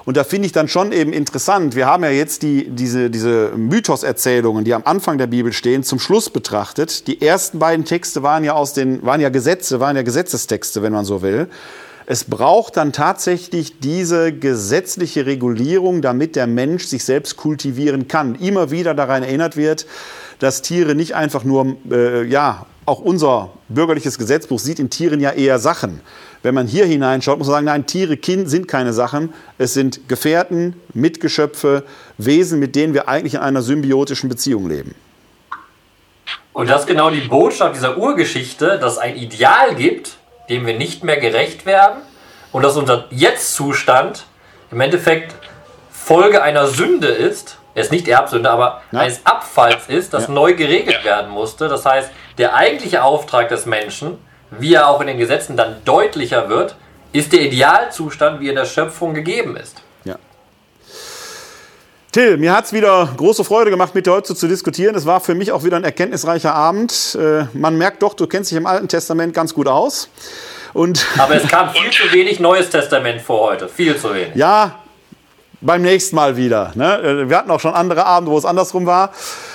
[0.04, 1.76] Und da finde ich dann schon eben interessant.
[1.76, 6.00] Wir haben ja jetzt die, diese, diese Mythos-Erzählungen, die am Anfang der Bibel stehen, zum
[6.00, 7.06] Schluss betrachtet.
[7.06, 10.92] Die ersten beiden Texte waren ja aus den, waren ja Gesetze, waren ja Gesetzestexte, wenn
[10.92, 11.48] man so will.
[12.06, 18.34] Es braucht dann tatsächlich diese gesetzliche Regulierung, damit der Mensch sich selbst kultivieren kann.
[18.34, 19.86] Immer wieder daran erinnert wird,
[20.38, 25.30] dass Tiere nicht einfach nur, äh, ja, auch unser bürgerliches Gesetzbuch sieht in Tieren ja
[25.30, 26.00] eher Sachen.
[26.42, 29.32] Wenn man hier hineinschaut, muss man sagen, nein, Tiere sind keine Sachen.
[29.58, 31.84] Es sind Gefährten, Mitgeschöpfe,
[32.18, 34.96] Wesen, mit denen wir eigentlich in einer symbiotischen Beziehung leben.
[36.52, 40.18] Und das ist genau die Botschaft dieser Urgeschichte, dass es ein Ideal gibt,
[40.48, 42.02] dem wir nicht mehr gerecht werden
[42.52, 44.24] und dass unser Jetzt-Zustand
[44.70, 45.34] im Endeffekt
[45.90, 49.00] Folge einer Sünde ist, er ist nicht Erbsünde, aber ja.
[49.00, 50.32] eines Abfalls ist, das ja.
[50.32, 51.04] neu geregelt ja.
[51.04, 51.68] werden musste.
[51.68, 54.18] Das heißt, der eigentliche Auftrag des Menschen,
[54.50, 56.76] wie er auch in den Gesetzen dann deutlicher wird,
[57.12, 59.82] ist der Idealzustand, wie in der Schöpfung gegeben ist.
[62.12, 64.94] Till, mir hat es wieder große Freude gemacht, mit dir heute zu diskutieren.
[64.94, 67.16] Es war für mich auch wieder ein erkenntnisreicher Abend.
[67.18, 70.10] Äh, man merkt doch, du kennst dich im Alten Testament ganz gut aus.
[70.74, 73.66] Und Aber es kam viel zu wenig Neues Testament vor heute.
[73.66, 74.34] Viel zu wenig.
[74.34, 74.82] Ja,
[75.62, 76.72] beim nächsten Mal wieder.
[76.74, 76.98] Ne?
[76.98, 79.14] Äh, wir hatten auch schon andere Abende, wo es andersrum war.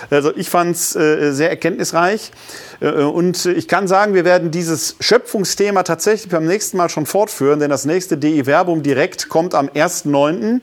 [0.10, 2.32] Also ich fand es äh, sehr erkenntnisreich.
[2.80, 7.60] Äh, und ich kann sagen, wir werden dieses Schöpfungsthema tatsächlich beim nächsten Mal schon fortführen,
[7.60, 10.62] denn das nächste DI Verbum direkt kommt am 1.9.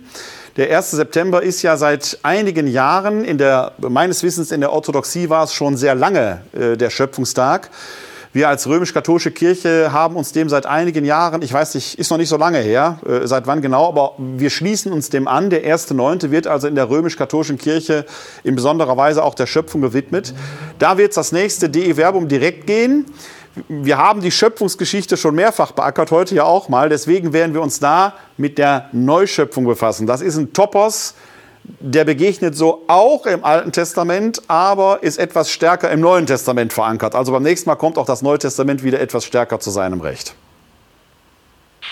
[0.57, 0.93] Der 1.
[0.93, 5.53] September ist ja seit einigen Jahren, in der, meines Wissens in der Orthodoxie war es
[5.53, 7.71] schon sehr lange äh, der Schöpfungstag.
[8.33, 12.19] Wir als römisch-katholische Kirche haben uns dem seit einigen Jahren, ich weiß nicht, ist noch
[12.19, 15.51] nicht so lange her, äh, seit wann genau, aber wir schließen uns dem an.
[15.51, 18.07] Der erste Neunte wird also in der römisch-katholischen Kirche
[18.45, 20.35] in besonderer Weise auch der Schöpfung gewidmet.
[20.79, 23.07] Da wird das nächste DE Verbum direkt gehen.
[23.69, 26.89] Wir haben die Schöpfungsgeschichte schon mehrfach beackert, heute ja auch mal.
[26.89, 30.07] Deswegen werden wir uns da mit der Neuschöpfung befassen.
[30.07, 31.15] Das ist ein Topos,
[31.63, 37.15] der begegnet so auch im Alten Testament, aber ist etwas stärker im Neuen Testament verankert.
[37.15, 40.35] Also beim nächsten Mal kommt auch das Neue Testament wieder etwas stärker zu seinem Recht.